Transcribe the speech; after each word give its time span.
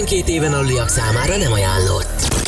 12 0.00 0.32
éven 0.32 0.52
aluliak 0.52 0.88
számára 0.88 1.36
nem 1.36 1.52
ajánlott. 1.52 2.44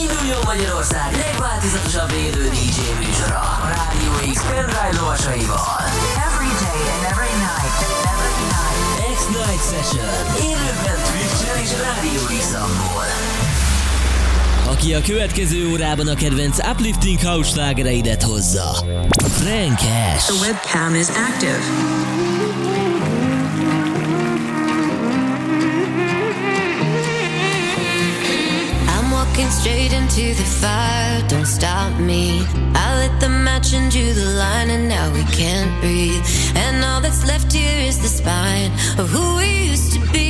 induljon 0.00 0.40
Magyarország 0.44 1.16
legváltozatosabb 1.16 2.10
élő 2.10 2.48
DJ 2.48 2.78
műsora 2.98 3.38
a 3.38 3.68
Rádió 3.74 4.32
X 4.32 4.42
pendrive 4.42 4.92
lovasaival. 5.00 5.80
Every 6.28 6.52
day 6.64 6.82
and 6.94 7.04
every 7.12 7.34
night. 7.48 7.78
Every 8.12 8.44
night. 8.54 9.16
X-Night 9.16 9.62
Session 9.70 10.14
élőben 10.48 10.98
Twitch-en 11.06 11.56
és 11.62 11.70
Rádió 11.84 12.22
X-amból. 12.38 12.89
Aki 14.70 14.94
a 14.94 15.00
következő 15.00 15.70
órában 15.70 16.08
a 16.08 16.14
kedvenc 16.14 16.58
uplifting 16.70 17.20
house 17.20 17.74
hozza. 18.22 18.84
Frank 19.18 19.78
Ash. 19.80 20.26
The 20.26 20.46
webcam 20.46 20.94
is 20.94 21.08
active. 21.08 21.60
I'm 28.86 29.10
walking 29.10 29.50
straight 29.50 29.92
into 29.92 30.34
the 30.40 30.48
fire, 30.60 31.26
don't 31.28 31.46
stop 31.46 31.98
me. 31.98 32.46
I 32.74 33.00
lit 33.00 33.18
the 33.18 33.28
match 33.28 33.74
and 33.74 33.90
drew 33.92 34.12
the 34.12 34.30
line, 34.42 34.70
and 34.70 34.88
now 34.88 35.12
we 35.12 35.24
can't 35.38 35.80
breathe. 35.80 36.24
And 36.54 36.84
all 36.84 37.00
that's 37.00 37.24
left 37.26 37.52
here 37.52 37.88
is 37.88 37.98
the 37.98 38.08
spine 38.08 38.70
of 38.98 39.10
who 39.10 39.36
we 39.36 39.70
used 39.70 39.92
to 39.94 40.00
be, 40.12 40.29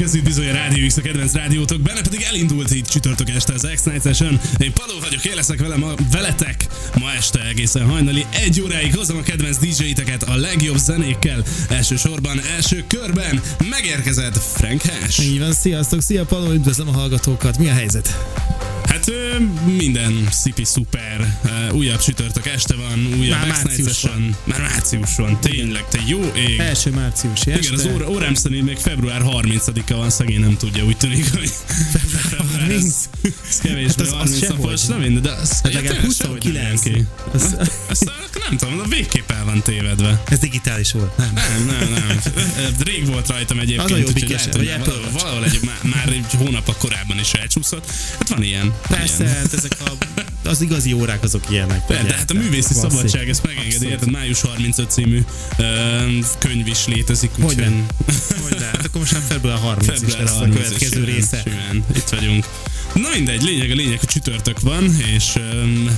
ez 0.00 0.14
itt 0.14 0.24
bizony 0.24 0.48
a 0.48 0.52
Rádió 0.52 0.86
X, 0.86 0.96
a 0.96 1.00
kedvenc 1.00 1.32
rádiótok, 1.32 1.80
benne 1.80 2.00
pedig 2.00 2.22
elindult 2.22 2.74
így 2.74 2.84
csütörtök 2.84 3.30
este 3.30 3.52
az 3.52 3.68
X-Night 3.74 4.02
Session. 4.02 4.40
Én 4.58 4.72
Paló 4.72 5.00
vagyok, 5.00 5.24
én 5.24 5.34
leszek 5.34 5.60
vele 5.60 5.76
ma, 5.76 5.94
veletek 6.10 6.66
ma 6.98 7.12
este 7.12 7.44
egészen 7.48 7.86
hajnali. 7.86 8.26
Egy 8.30 8.60
óráig 8.60 8.94
hozom 8.94 9.16
a 9.16 9.22
kedvenc 9.22 9.56
DJ-teket 9.56 10.22
a 10.22 10.36
legjobb 10.36 10.76
zenékkel. 10.76 11.44
Elsősorban, 11.68 12.40
első 12.56 12.84
körben 12.86 13.40
megérkezett 13.70 14.42
Frank 14.42 14.82
Hash. 14.82 15.20
Így 15.20 15.38
van, 15.38 15.52
sziasztok, 15.52 16.02
szia 16.02 16.24
Paló, 16.24 16.50
üdvözlöm 16.50 16.88
a 16.88 16.92
hallgatókat, 16.92 17.58
mi 17.58 17.68
a 17.68 17.72
helyzet? 17.72 18.16
Hát 18.84 19.12
minden 19.76 20.28
szipi 20.30 20.64
szuper, 20.64 21.38
Ö, 21.44 21.70
újabb 21.72 21.98
csütörtök 22.00 22.46
este 22.46 22.74
van, 22.74 23.06
újabb 23.18 23.38
Már 23.38 23.46
március 23.48 23.86
Session. 23.98 24.36
Már 24.44 24.60
március 24.60 25.16
van, 25.16 25.40
tényleg, 25.40 25.88
te 25.88 25.98
jó 26.06 26.32
ég. 26.36 26.58
Első 26.58 26.90
márciusi 26.90 27.50
este. 27.50 27.62
Igen, 27.72 27.74
az 27.86 27.92
óra, 27.94 28.08
órám 28.10 28.34
szerint 28.34 28.64
még 28.64 28.76
február 28.76 29.22
30-a 29.24 29.96
van, 29.96 30.10
szegény 30.10 30.40
nem 30.40 30.56
tudja, 30.56 30.84
úgy 30.84 30.96
tűnik, 30.96 31.30
hogy 31.38 31.50
február 32.22 32.50
30? 32.60 32.84
ez, 32.84 33.08
ez 33.48 33.58
kevés, 33.62 33.86
Hát 33.86 33.96
mert 33.96 34.00
az- 34.00 34.06
az 34.12 34.12
30 34.18 34.38
sehogy. 34.38 34.58
napos, 34.58 34.82
nem 34.84 34.98
minden, 35.00 35.22
de 35.22 35.30
az, 35.30 35.50
Hát 35.62 35.72
legalább 35.72 35.96
tényleg 36.00 36.10
sehogy 36.20 36.52
nem 36.52 36.64
29. 36.72 36.84
jön 36.84 36.94
ki. 36.94 37.06
Az, 37.32 37.56
Ezt 37.90 38.10
nem 38.48 38.56
tudom, 38.58 38.80
a 38.84 38.88
végképp 38.88 39.30
el 39.30 39.44
van 39.44 39.62
tévedve. 39.62 40.22
ez 40.28 40.38
digitális 40.38 40.92
volt, 40.92 41.16
nem? 41.16 41.32
Nem, 41.34 41.66
nem, 41.66 41.88
nem. 41.92 42.18
Rég 42.84 43.06
volt 43.06 43.28
rajtam 43.28 43.58
egyébként, 43.58 43.90
Az 43.90 43.92
a 43.92 43.96
jobbik 43.96 44.32
eset, 44.32 44.56
vagy 44.56 44.66
valahol, 44.66 44.94
Apple 44.94 45.10
valahol 45.22 45.44
egy, 45.44 45.60
már, 45.64 45.78
már 45.94 46.08
egy 46.08 46.24
hónap 46.38 46.76
korábban 46.78 47.18
is 47.18 47.32
elcsúszott. 47.32 47.90
Hát 48.18 48.28
van 48.28 48.42
ilyen. 48.42 48.74
Persze, 48.88 49.24
ilyen. 49.30 49.42
hát 49.42 49.52
ezek 49.52 49.72
a, 49.84 49.90
az 50.48 50.60
igazi 50.60 50.92
órák 50.92 51.22
azok 51.22 51.42
ilyenek. 51.50 51.86
De, 51.88 52.02
de 52.02 52.14
hát 52.14 52.30
a 52.30 52.34
művészi 52.34 52.72
Klasszik. 52.72 52.90
szabadság 52.90 53.28
ezt 53.28 53.42
megengedi, 53.42 53.74
Abszolút. 53.74 53.92
érted? 53.92 54.10
Május 54.10 54.40
35 54.40 54.90
című 54.90 55.22
ö, 55.58 55.64
könyv 56.38 56.66
is 56.66 56.86
létezik, 56.86 57.30
Hogyne? 57.40 57.68
Hogyne? 58.42 58.64
Hát 58.64 58.84
akkor 58.84 59.00
most 59.00 59.12
már 59.12 59.22
február 59.28 59.58
30 59.58 59.88
is 59.88 59.98
február 59.98 60.22
lesz 60.22 60.34
a 60.34 60.38
30 60.38 60.56
következő 60.56 60.90
simán, 61.04 61.14
része. 61.14 61.42
Simán, 61.44 61.84
itt 61.96 62.08
vagyunk. 62.08 62.46
Na 62.94 63.08
mindegy, 63.14 63.42
lényeg 63.42 63.70
a 63.70 63.74
lényeg, 63.74 63.98
hogy 63.98 64.08
csütörtök 64.08 64.60
van, 64.60 64.96
és 65.14 65.34
um, 65.36 65.96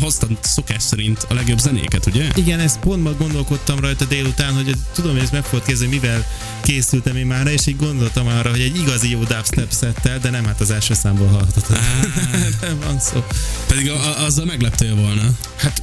hoztad 0.00 0.30
szokás 0.40 0.82
szerint 0.82 1.26
a 1.28 1.34
legjobb 1.34 1.58
zenéket, 1.58 2.06
ugye? 2.06 2.28
Igen, 2.34 2.58
ezt 2.58 2.78
pont 2.78 3.02
ma 3.02 3.12
gondolkodtam 3.12 3.80
rajta 3.80 4.04
délután, 4.04 4.54
hogy 4.54 4.74
tudom, 4.94 5.12
hogy 5.12 5.20
ezt 5.20 5.32
meg 5.32 5.44
fogod 5.44 5.64
kérdezni, 5.64 5.86
mivel 5.86 6.26
készültem 6.62 7.16
én 7.16 7.26
már, 7.26 7.46
és 7.46 7.66
így 7.66 7.76
gondoltam 7.76 8.26
arra, 8.26 8.50
hogy 8.50 8.60
egy 8.60 8.76
igazi 8.76 9.10
jó 9.10 9.18
dubstep 9.18 9.70
szettel, 9.70 10.18
de 10.18 10.30
nem 10.30 10.44
hát 10.44 10.60
az 10.60 10.70
első 10.70 10.94
számból 10.94 11.26
hallhatod. 11.26 11.78
nem 12.60 12.78
van 12.84 13.00
szó. 13.00 13.24
Pedig 13.66 13.90
a, 13.90 13.94
a, 13.94 14.24
azzal 14.24 14.44
megleptél 14.44 14.94
volna. 14.94 15.22
Hát 15.56 15.82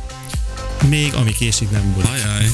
még 0.89 1.13
ami 1.13 1.33
késik 1.33 1.69
nem 1.71 1.93
volt. 1.93 2.07
Ajaj. 2.07 2.51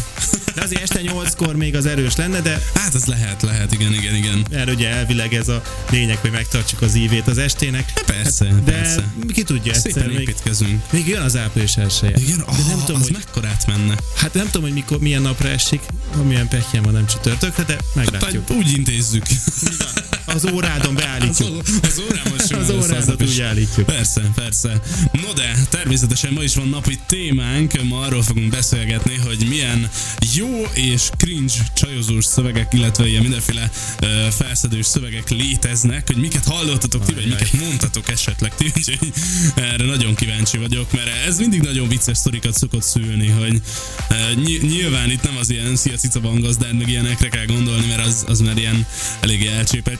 De 0.56 0.62
azért 0.62 0.82
este 0.82 1.00
8-kor 1.04 1.56
még 1.56 1.76
az 1.76 1.86
erős 1.86 2.16
lenne, 2.16 2.42
de 2.42 2.62
Hát 2.76 2.94
az 2.94 3.06
lehet, 3.06 3.42
lehet, 3.42 3.74
igen, 3.74 3.94
igen, 3.94 4.16
igen. 4.16 4.46
erre 4.52 4.72
ugye 4.72 4.90
elvileg 4.90 5.34
ez 5.34 5.48
a 5.48 5.62
lényeg, 5.90 6.18
hogy 6.18 6.32
megtartsuk 6.32 6.82
az 6.82 6.96
ívét 6.96 7.28
az 7.28 7.38
estének. 7.38 7.94
Persze, 8.06 8.46
De 8.46 8.72
persze. 8.72 9.04
ki 9.34 9.44
tudja 9.44 9.72
egyszer, 9.74 9.92
Szépen 9.92 10.10
még, 10.10 10.20
építkezünk. 10.20 10.82
még 10.92 11.08
jön 11.08 11.22
az 11.22 11.38
április 11.38 11.78
elsője. 11.78 12.18
Igen, 12.18 12.38
de 12.38 12.44
oh, 12.48 12.68
nem 12.68 12.80
tudom, 12.86 13.02
az 13.02 13.08
hogy, 13.08 13.12
mekkorát 13.18 13.66
menne. 13.68 13.96
hát 14.18 14.34
nem 14.34 14.46
tudom, 14.46 14.62
hogy 14.62 14.74
mikor, 14.74 15.00
milyen 15.00 15.22
napra 15.22 15.50
esik, 15.50 15.82
amilyen 16.20 16.48
pehjen 16.48 16.84
van, 16.84 16.94
nem 16.94 17.06
csütörtökre, 17.06 17.64
de 17.64 17.78
meglátjuk. 17.96 18.48
Hát, 18.48 18.58
úgy 18.58 18.72
intézzük. 18.72 19.26
Az 20.34 20.46
órádon 20.54 20.96
Az, 20.96 21.02
beállítjuk. 21.02 21.50
ó- 21.50 21.68
az 21.84 22.02
órámon 22.10 22.40
simán 22.48 22.64
Az 22.94 23.14
úgy 23.22 23.42
állítjuk. 23.42 23.86
Persze, 23.86 24.22
persze. 24.36 24.82
No 25.12 25.34
de, 25.34 25.56
természetesen 25.70 26.34
ma 26.34 26.44
is 26.44 26.56
van 26.56 26.68
napi 26.68 27.00
témánk, 27.08 27.84
ma 27.84 28.00
arról 28.00 28.24
fogunk 28.24 28.50
beszélgetni, 28.50 29.16
hogy 29.16 29.46
milyen 29.50 29.90
jó 30.36 30.62
és 30.74 31.10
cringe 31.18 31.54
csajozós 31.76 32.26
szövegek, 32.26 32.74
illetve 32.74 33.08
ilyen 33.08 33.22
mindenféle 33.22 33.70
uh, 34.02 34.10
felszedős 34.28 34.86
szövegek 34.86 35.30
léteznek, 35.30 36.08
hogy 36.08 36.18
miket 36.18 36.46
hallottatok 36.46 37.06
ti, 37.06 37.14
vagy 37.14 37.26
miket 37.28 37.54
mondtatok 37.54 38.10
esetleg 38.10 38.56
ti, 38.56 38.72
úgyhogy 38.78 39.14
erre 39.56 39.86
nagyon 39.86 40.16
kíváncsi 40.16 40.58
vagyok, 40.58 40.92
mert 40.92 41.10
ez 41.28 41.38
mindig 41.40 41.62
nagyon 41.62 41.88
vicces 41.88 42.18
sztorikat 42.18 42.54
szokott 42.58 42.84
szülni, 42.84 43.28
hogy 43.28 43.62
uh, 44.10 44.44
ny- 44.44 44.62
nyilván 44.62 45.10
itt 45.12 45.24
nem 45.24 45.38
az 45.38 45.50
ilyen 45.50 45.76
szia 45.76 45.96
cica 45.96 46.20
van 46.20 46.40
gazdád, 46.42 46.78
meg 46.78 46.90
ilyenekre 46.90 47.28
kell 47.30 47.46
gondolni, 47.46 47.86
mert 47.88 48.06
az, 48.06 48.24
az 48.28 48.40
már 48.40 48.58
ilyen 48.58 48.86
eléggé 49.20 49.48
elcsépelt, 49.48 50.00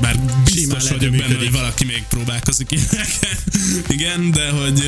bár 0.00 0.18
biztos 0.44 0.88
vagyok 0.88 1.10
benne, 1.16 1.36
hogy 1.36 1.52
valaki 1.52 1.84
még 1.84 2.04
próbálkozik 2.08 2.70
ilyenekkel. 2.70 3.38
Igen, 3.96 4.30
de 4.30 4.48
hogy 4.50 4.82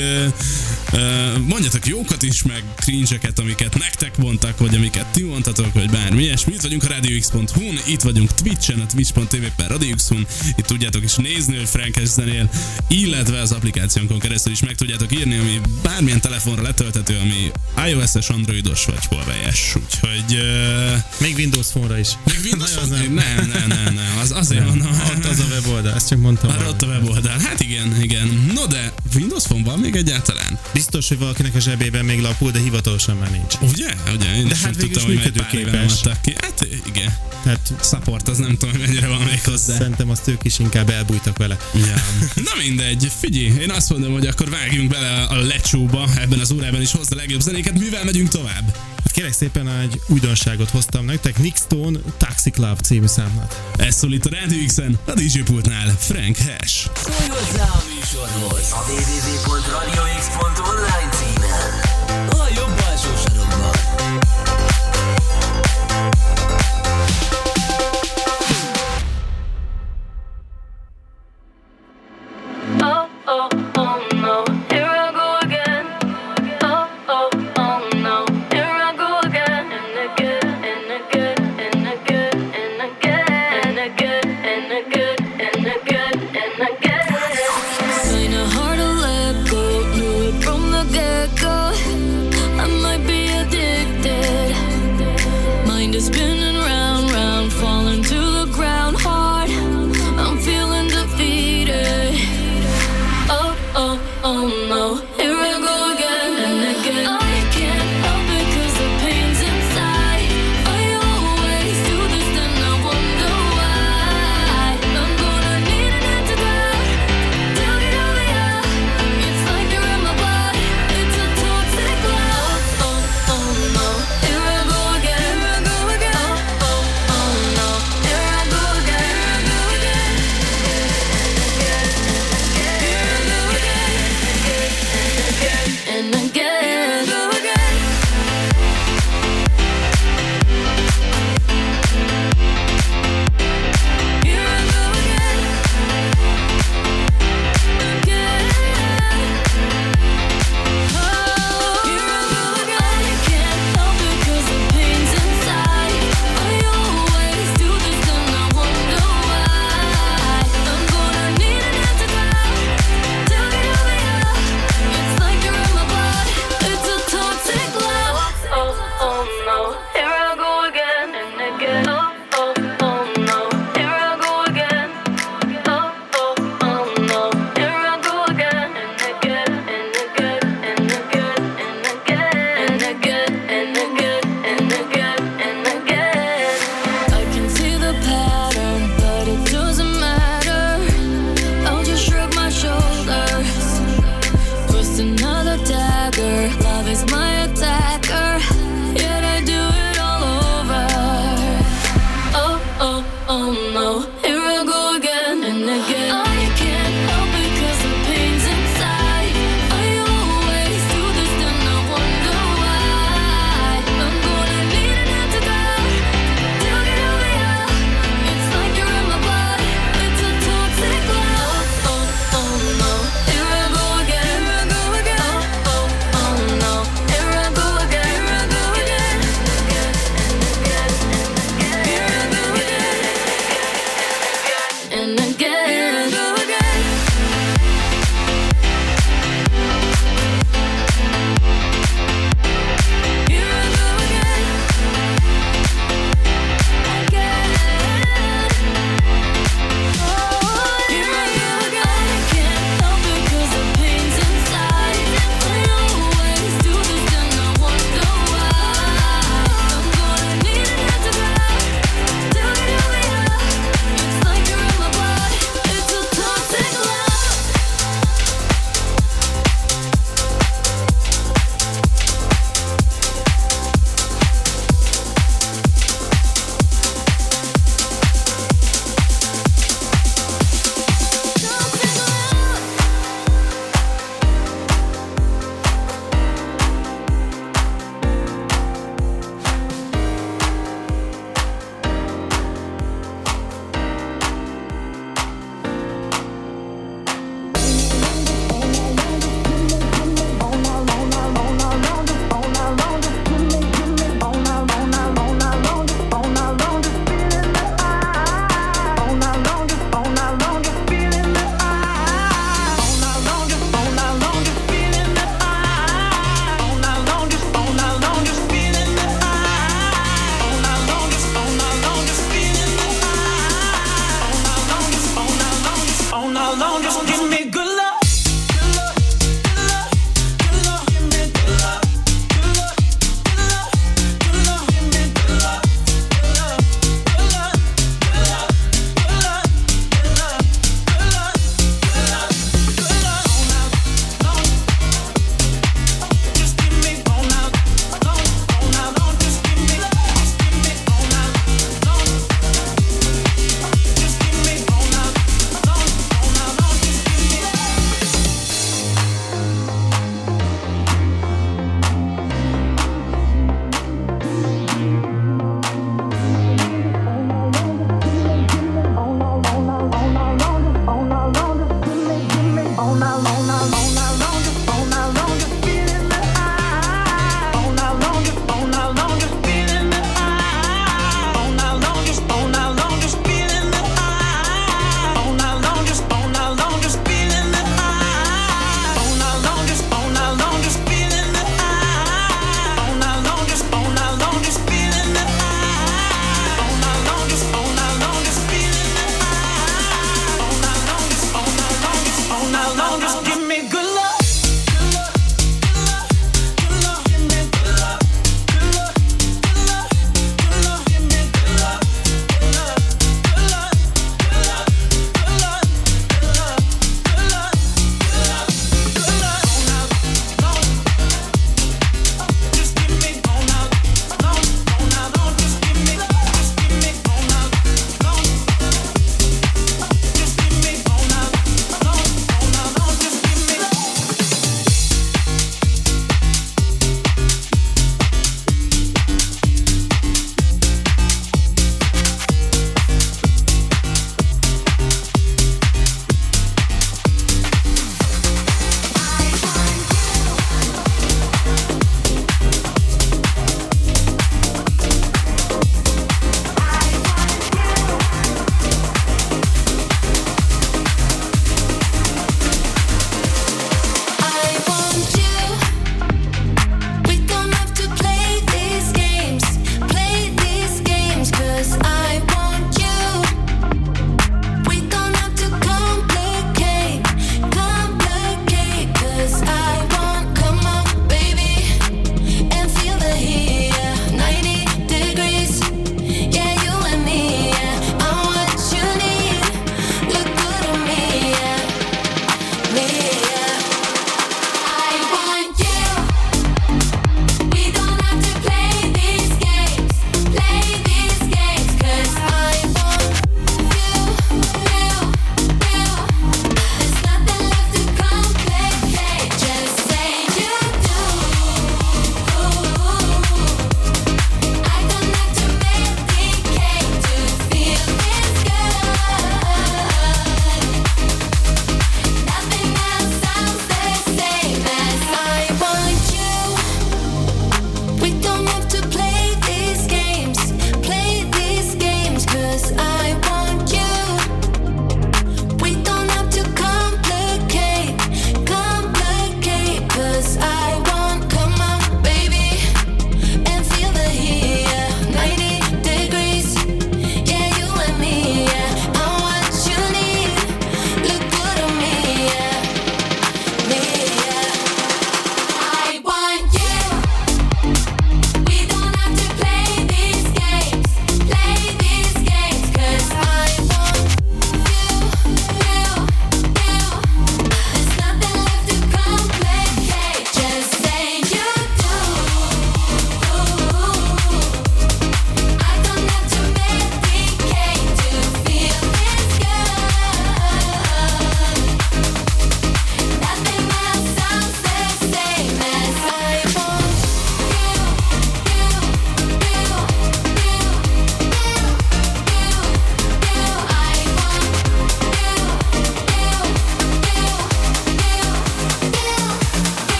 mondjatok 1.46 1.86
jókat 1.86 2.22
is, 2.22 2.42
meg 2.42 2.62
cringe-eket, 2.76 3.38
amiket 3.38 3.78
nektek 3.78 4.16
mondtak, 4.16 4.58
vagy 4.58 4.74
amiket 4.74 5.06
ti 5.06 5.22
mondtatok, 5.22 5.72
vagy 5.74 5.90
bármi 5.90 6.22
ilyesmi. 6.22 6.52
Itt 6.52 6.60
vagyunk 6.60 6.84
a 6.84 6.86
radiox.hu-n, 6.88 7.80
itt 7.86 8.00
vagyunk 8.02 8.34
Twitch-en, 8.34 8.80
a 8.80 8.86
twitch.tv 8.86 9.44
per 9.56 9.70
radiox.hu-n, 9.70 10.26
itt 10.56 10.64
tudjátok 10.66 11.04
is 11.04 11.14
nézni, 11.14 11.56
hogy 11.56 11.68
Frankes 11.68 12.08
zenél, 12.08 12.50
illetve 12.88 13.40
az 13.40 13.52
applikációnkon 13.52 14.18
keresztül 14.18 14.52
is 14.52 14.60
meg 14.60 14.74
tudjátok 14.74 15.12
írni, 15.18 15.36
ami 15.38 15.60
bármilyen 15.82 16.20
telefonra 16.20 16.62
letölthető, 16.62 17.16
ami 17.22 17.50
iOS-es, 17.88 18.28
androidos 18.28 18.84
vagy 18.84 19.04
Huawei-es. 19.04 19.74
Úgyhogy 19.84 20.34
ö, 20.36 20.92
Még 21.20 21.34
Windows 21.36 21.66
Phone-ra 21.66 21.98
is. 21.98 22.08
még 22.24 22.38
Windows 22.44 22.70
Phone- 22.76 22.90
nem. 22.90 23.14
nem, 23.14 23.48
nem, 23.48 23.68
nem, 23.68 23.94
nem, 23.94 24.18
az 24.22 24.30
azért 24.30 24.64
van. 24.64 24.78
Ott 24.90 25.24
az 25.24 25.38
a 25.38 25.44
weboldal, 25.50 25.94
ezt 25.94 26.08
csak 26.08 26.18
mondtam. 26.18 26.50
Arra 26.50 26.68
ott 26.68 26.82
a 26.82 26.86
weboldal. 26.86 27.38
Hát 27.38 27.60
igen, 27.60 28.02
igen. 28.02 28.50
No 28.54 28.66
de, 28.66 28.92
Windows 29.14 29.42
Phone 29.42 29.64
van 29.64 29.78
még 29.78 29.96
egyáltalán? 29.96 30.58
Biztos, 30.72 31.08
hogy 31.08 31.18
valakinek 31.18 31.54
a 31.54 31.58
zsebében 31.60 32.04
még 32.04 32.20
lapul, 32.20 32.50
de 32.50 32.58
hivatalosan 32.58 33.16
már 33.16 33.30
nincs. 33.30 33.54
Ugye? 33.72 33.94
Ugye? 34.14 34.36
Én 34.36 34.48
De 34.48 34.56
hát 34.62 34.76
tudtam, 34.76 35.04
hogy 35.04 35.14
működőképes. 35.14 36.00
ki. 36.22 36.34
Hát 36.40 36.66
igen. 36.86 37.16
Tehát 37.42 37.72
Support, 37.82 38.28
az 38.28 38.38
nem 38.38 38.50
tudom, 38.56 38.70
hogy 38.70 38.80
mennyire 38.86 39.08
van 39.08 39.20
még 39.20 39.42
hozzá. 39.44 39.76
szerintem 39.76 40.10
azt 40.10 40.28
ők 40.28 40.44
is 40.44 40.58
inkább 40.58 40.90
elbújtak 40.90 41.38
vele. 41.38 41.56
Ja. 41.74 42.02
Na 42.34 42.50
mindegy, 42.66 43.10
figyelj, 43.20 43.60
én 43.60 43.70
azt 43.70 43.90
mondom, 43.90 44.12
hogy 44.12 44.26
akkor 44.26 44.50
vágjunk 44.50 44.90
bele 44.90 45.22
a 45.22 45.36
lecsóba 45.36 46.08
ebben 46.20 46.38
az 46.38 46.50
órában 46.50 46.80
is 46.80 46.90
hozd 46.92 47.12
a 47.12 47.16
legjobb 47.16 47.40
zenéket, 47.40 47.78
mivel 47.78 48.04
megyünk 48.04 48.28
tovább. 48.28 48.76
Hát 49.04 49.12
kérek 49.12 49.32
szépen 49.32 49.68
egy 49.68 50.00
újdonságot 50.08 50.70
hoztam 50.70 51.04
nektek, 51.04 51.38
Nick 51.38 51.56
Stone 51.56 51.98
Taxi 52.18 52.50
Club 52.50 52.80
című 52.80 53.06
számát. 53.06 53.62
Ez 53.76 53.94
szól 53.96 54.12
itt 54.12 54.24
a 54.26 54.30
Radio 54.30 54.58
X-en, 54.74 54.98
a 55.04 55.12
DJ 55.12 55.42
pultnál 55.42 55.94
Frank 55.98 56.36
Hash. 56.36 56.86
Szólj 56.94 57.28
a 57.60 57.82
műsorhoz 57.94 58.72
A 58.72 58.84
www.radiox.online. 58.88 61.33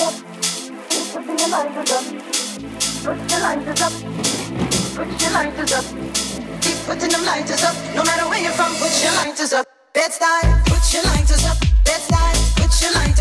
is. 0.00 0.70
Putting 1.12 1.38
your 1.38 1.48
lighters 1.48 1.92
up. 1.92 2.04
Put 3.04 3.30
your 3.30 3.40
lighters 3.40 3.82
up. 3.82 3.92
Put 4.94 5.22
your 5.22 5.30
lighters 5.32 5.72
up. 5.72 5.84
Keep 6.60 6.76
putting 6.86 7.10
them 7.10 7.24
lighters 7.24 7.62
up. 7.62 7.76
No 7.94 8.04
matter 8.04 8.28
where 8.28 8.42
you're 8.42 8.52
from, 8.52 8.72
put 8.76 8.92
your 9.02 9.12
lighters 9.14 9.52
up. 9.52 9.66
Bedside, 9.92 10.66
put 10.66 10.92
your 10.92 11.04
lighters 11.04 11.44
up. 11.46 11.58
Bedside, 11.84 12.36
put 12.56 12.82
your 12.82 12.92
lighters 12.92 13.10
up. 13.10 13.13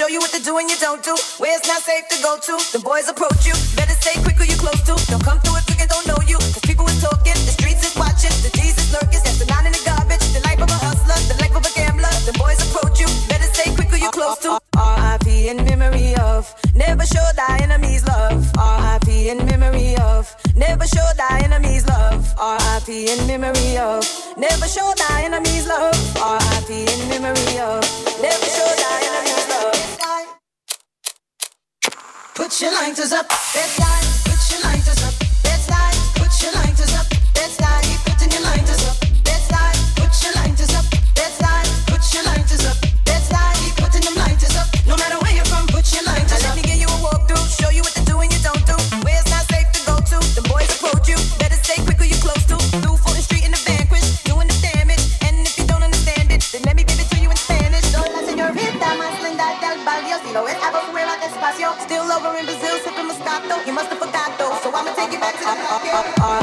Show 0.00 0.08
you 0.08 0.18
what 0.18 0.32
to 0.32 0.40
do 0.40 0.56
and 0.56 0.64
you 0.70 0.78
don't 0.80 1.04
do. 1.04 1.12
Where 1.36 1.52
it's 1.52 1.68
not 1.68 1.84
safe 1.84 2.08
to 2.08 2.16
go 2.24 2.40
to. 2.40 2.56
The 2.72 2.80
boys 2.80 3.12
approach 3.12 3.44
you, 3.44 3.52
better 3.76 3.92
stay 4.00 4.16
quick 4.24 4.40
who 4.40 4.48
you 4.48 4.56
close 4.56 4.80
to. 4.88 4.96
Don't 5.12 5.20
come 5.20 5.36
through 5.44 5.60
if 5.60 5.68
you 5.76 5.84
don't 5.84 6.06
know 6.08 6.16
you. 6.24 6.40
Cause 6.40 6.64
people 6.64 6.88
is 6.88 7.04
talking, 7.04 7.36
the 7.44 7.52
streets 7.52 7.84
is 7.84 7.92
watching, 8.00 8.32
the 8.40 8.48
G's 8.56 8.80
is 8.80 8.88
lurking. 8.96 9.20
That's 9.20 9.36
the 9.36 9.44
nine 9.52 9.68
in 9.68 9.76
the 9.76 9.84
garbage, 9.84 10.24
the 10.32 10.40
life 10.48 10.56
of 10.56 10.72
a 10.72 10.78
hustler, 10.80 11.20
the 11.28 11.36
life 11.44 11.52
of 11.52 11.68
a 11.68 11.72
gambler. 11.76 12.08
The 12.24 12.32
boys 12.40 12.56
approach 12.64 12.96
you, 12.96 13.12
better 13.28 13.44
stay 13.52 13.76
quick 13.76 13.92
who 13.92 14.00
you 14.00 14.08
close 14.08 14.40
to. 14.48 14.56
R.I.P. 14.72 15.52
in 15.52 15.68
memory 15.68 16.16
of, 16.16 16.48
never 16.72 17.04
show 17.04 17.26
thy 17.36 17.60
enemies 17.60 18.00
love. 18.08 18.40
R.I.P. 18.56 19.28
in 19.28 19.44
memory 19.52 20.00
of, 20.00 20.32
never 20.56 20.88
show 20.88 21.04
thy 21.20 21.44
enemies 21.44 21.84
love. 21.84 22.24
R.I.P. 22.40 22.88
in 23.12 23.20
memory 23.28 23.76
of, 23.76 24.00
never 24.40 24.64
show 24.64 24.88
thy 24.96 25.28
enemies 25.28 25.68
love. 25.68 25.92
R.I.P. 26.16 26.88
in 26.88 27.00
memory 27.12 27.60
of, 27.60 27.84
never 28.24 28.48
show 28.48 28.70
thy 28.80 28.96
enemies 29.12 29.48
love. 29.52 29.69
Put 32.40 32.58
your 32.62 32.72
lighters 32.72 33.12
up, 33.12 33.28
Bed-Stuy. 33.28 34.00
Put 34.24 34.40
your 34.50 34.62
lighters 34.64 35.04
up, 35.04 35.12
Bed-Stuy. 35.44 35.92
Put 36.16 36.32
your 36.42 36.52
lighters 36.54 36.94
up. 36.94 37.06
Keep 37.10 38.00
putting 38.06 38.32
your 38.32 38.40
lighters 38.40 38.82
up, 38.88 38.96
Bed-Stuy. 39.24 39.76
Put 39.96 40.22
your 40.24 40.32
lighters 40.32 40.48
up, 40.48 40.49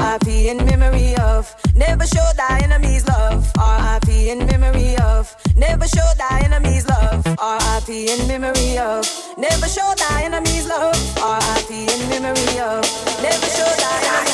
R.I.P. 0.07 0.47
in 0.47 0.65
memory 0.65 1.15
of. 1.17 1.53
Never 1.75 2.07
show 2.07 2.25
thy 2.37 2.61
enemies 2.63 3.05
love. 3.09 3.51
R.I.P. 3.59 4.29
in 4.29 4.45
memory 4.45 4.95
of. 5.03 5.35
Never 5.57 5.85
show 5.85 6.09
thy 6.17 6.43
enemies 6.45 6.87
love. 6.87 7.27
R.I.P. 7.37 8.11
in 8.13 8.25
memory 8.25 8.77
of. 8.77 9.03
Never 9.37 9.67
show 9.67 9.93
thy 9.97 10.23
enemies 10.23 10.65
love. 10.65 10.95
R.I.P. 11.17 11.73
in 11.93 12.09
memory 12.09 12.57
of. 12.57 12.83
Never 13.21 13.47
show 13.47 13.69
thy 13.83 13.97
enemies 14.07 14.26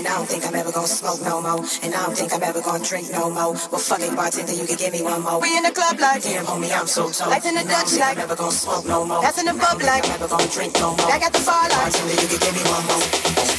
And 0.00 0.08
I 0.08 0.16
don't 0.16 0.26
think 0.26 0.46
I'm 0.48 0.54
ever 0.54 0.72
gonna 0.72 0.88
smoke 0.88 1.20
no 1.20 1.42
more. 1.42 1.60
And 1.84 1.92
I 1.94 2.06
don't 2.06 2.16
think 2.16 2.32
I'm 2.32 2.42
ever 2.42 2.62
gonna 2.62 2.82
drink 2.82 3.12
no 3.12 3.28
more. 3.28 3.52
Well, 3.68 3.76
fuck 3.84 4.00
it, 4.00 4.16
bartender, 4.16 4.54
you 4.54 4.64
can 4.64 4.76
give 4.76 4.94
me 4.94 5.02
one 5.02 5.20
more. 5.20 5.38
We 5.42 5.54
in 5.54 5.62
the 5.62 5.72
club 5.72 6.00
like 6.00 6.22
Damn, 6.22 6.46
homie, 6.46 6.72
I'm 6.72 6.86
so 6.86 7.10
told. 7.10 7.28
Lights 7.28 7.44
in 7.44 7.52
the 7.54 7.60
I 7.60 7.64
Dutch 7.64 7.92
like- 8.00 8.16
I'm 8.16 8.24
ever 8.24 8.34
gonna 8.34 8.50
smoke 8.50 8.86
no 8.86 9.04
more. 9.04 9.20
That's 9.20 9.36
in 9.36 9.44
the 9.44 9.52
bub 9.52 9.82
like- 9.82 10.06
I'm 10.06 10.12
ever 10.12 10.28
gonna 10.28 10.46
drink 10.48 10.72
no 10.80 10.96
more. 10.96 11.06
Back 11.06 11.20
at 11.22 11.34
the 11.34 11.40
bar 11.44 11.68
like 11.68 11.92
Bartender, 11.92 12.16
you 12.16 12.28
can 12.32 12.38
give 12.40 12.54
me 12.56 12.62
one 12.64 12.84
more. 12.88 13.04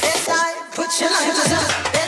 Bed-Stuy, 0.02 0.50
put 0.74 0.90
your 1.00 1.10
lighters 1.14 1.52
up. 1.52 2.01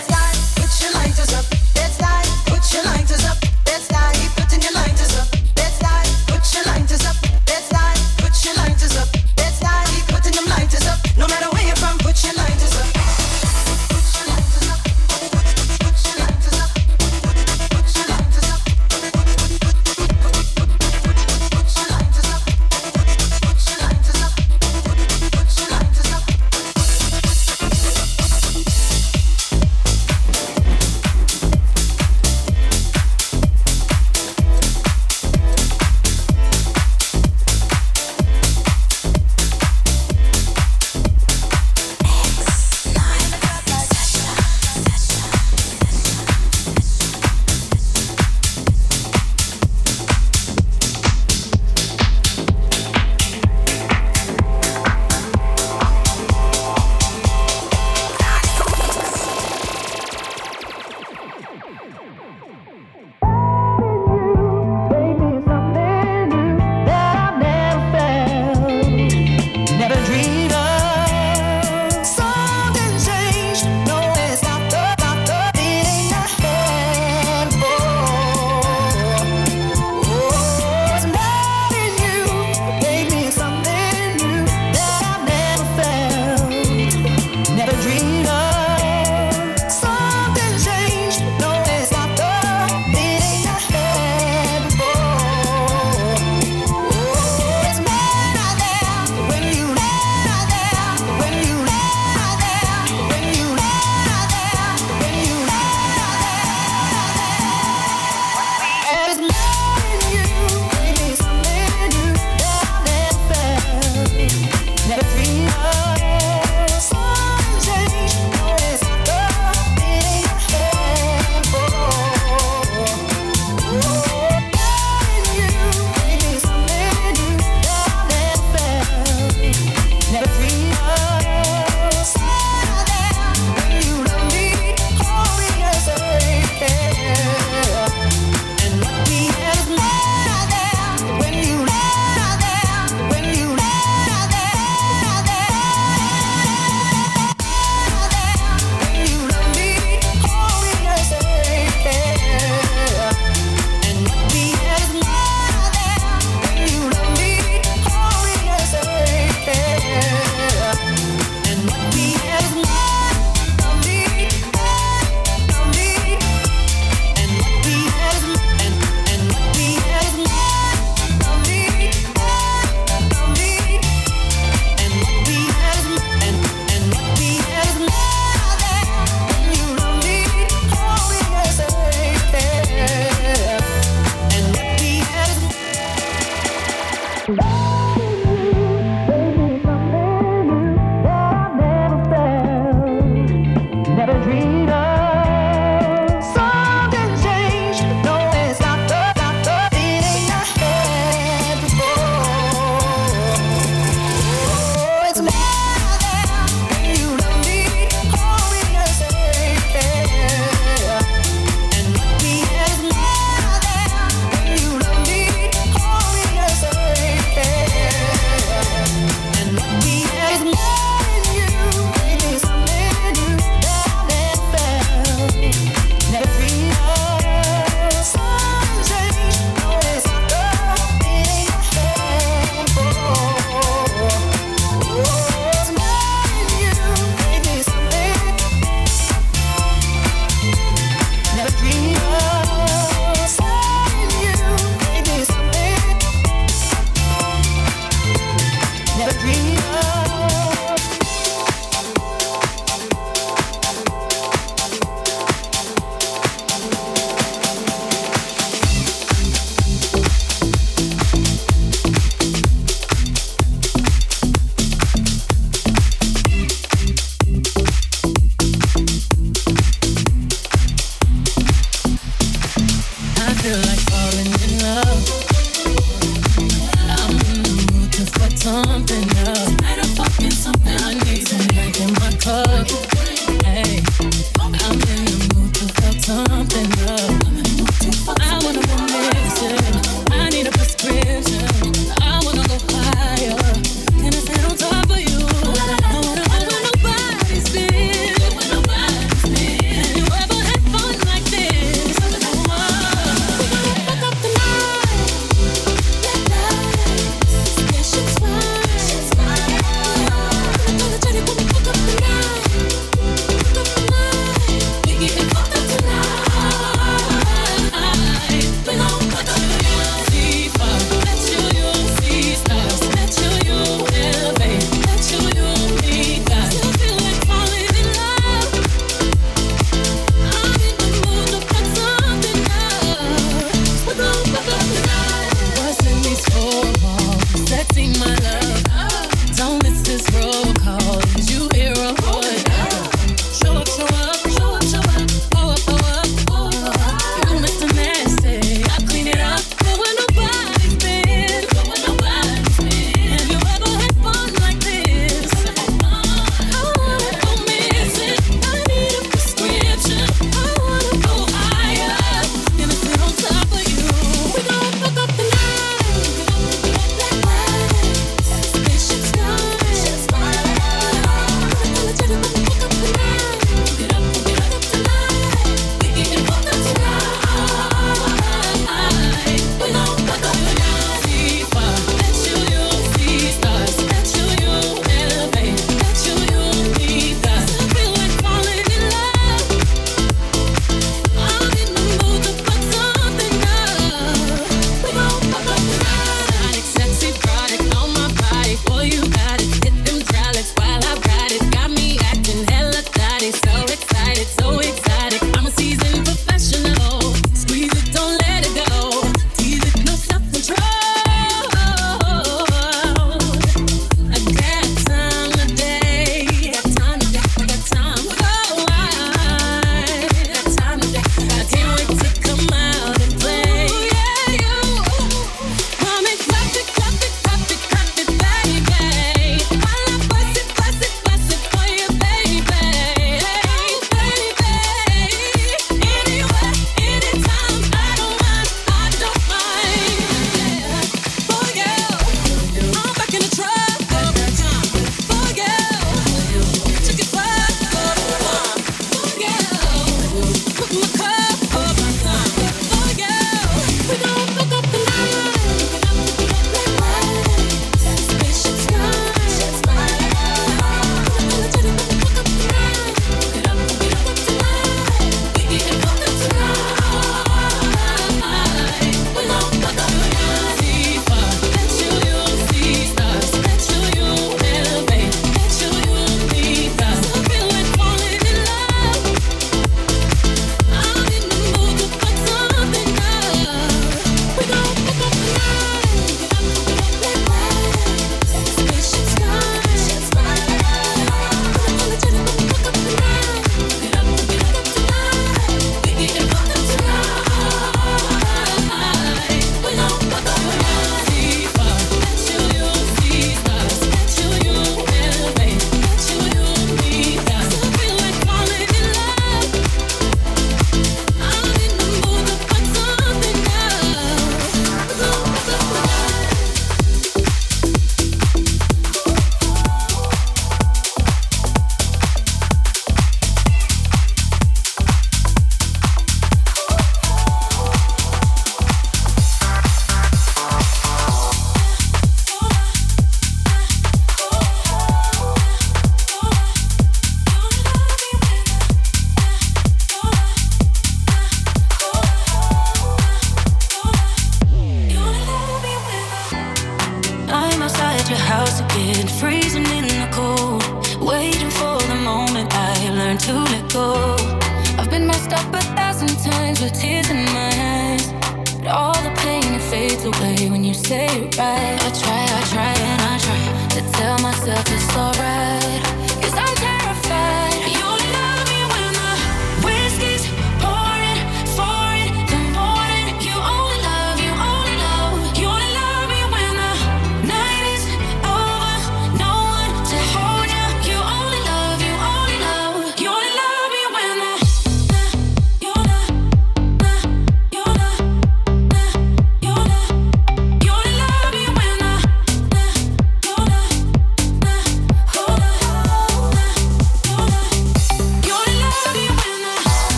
too 287.85 287.93
fun. 287.93 288.24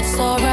It's 0.00 0.18
alright. 0.18 0.49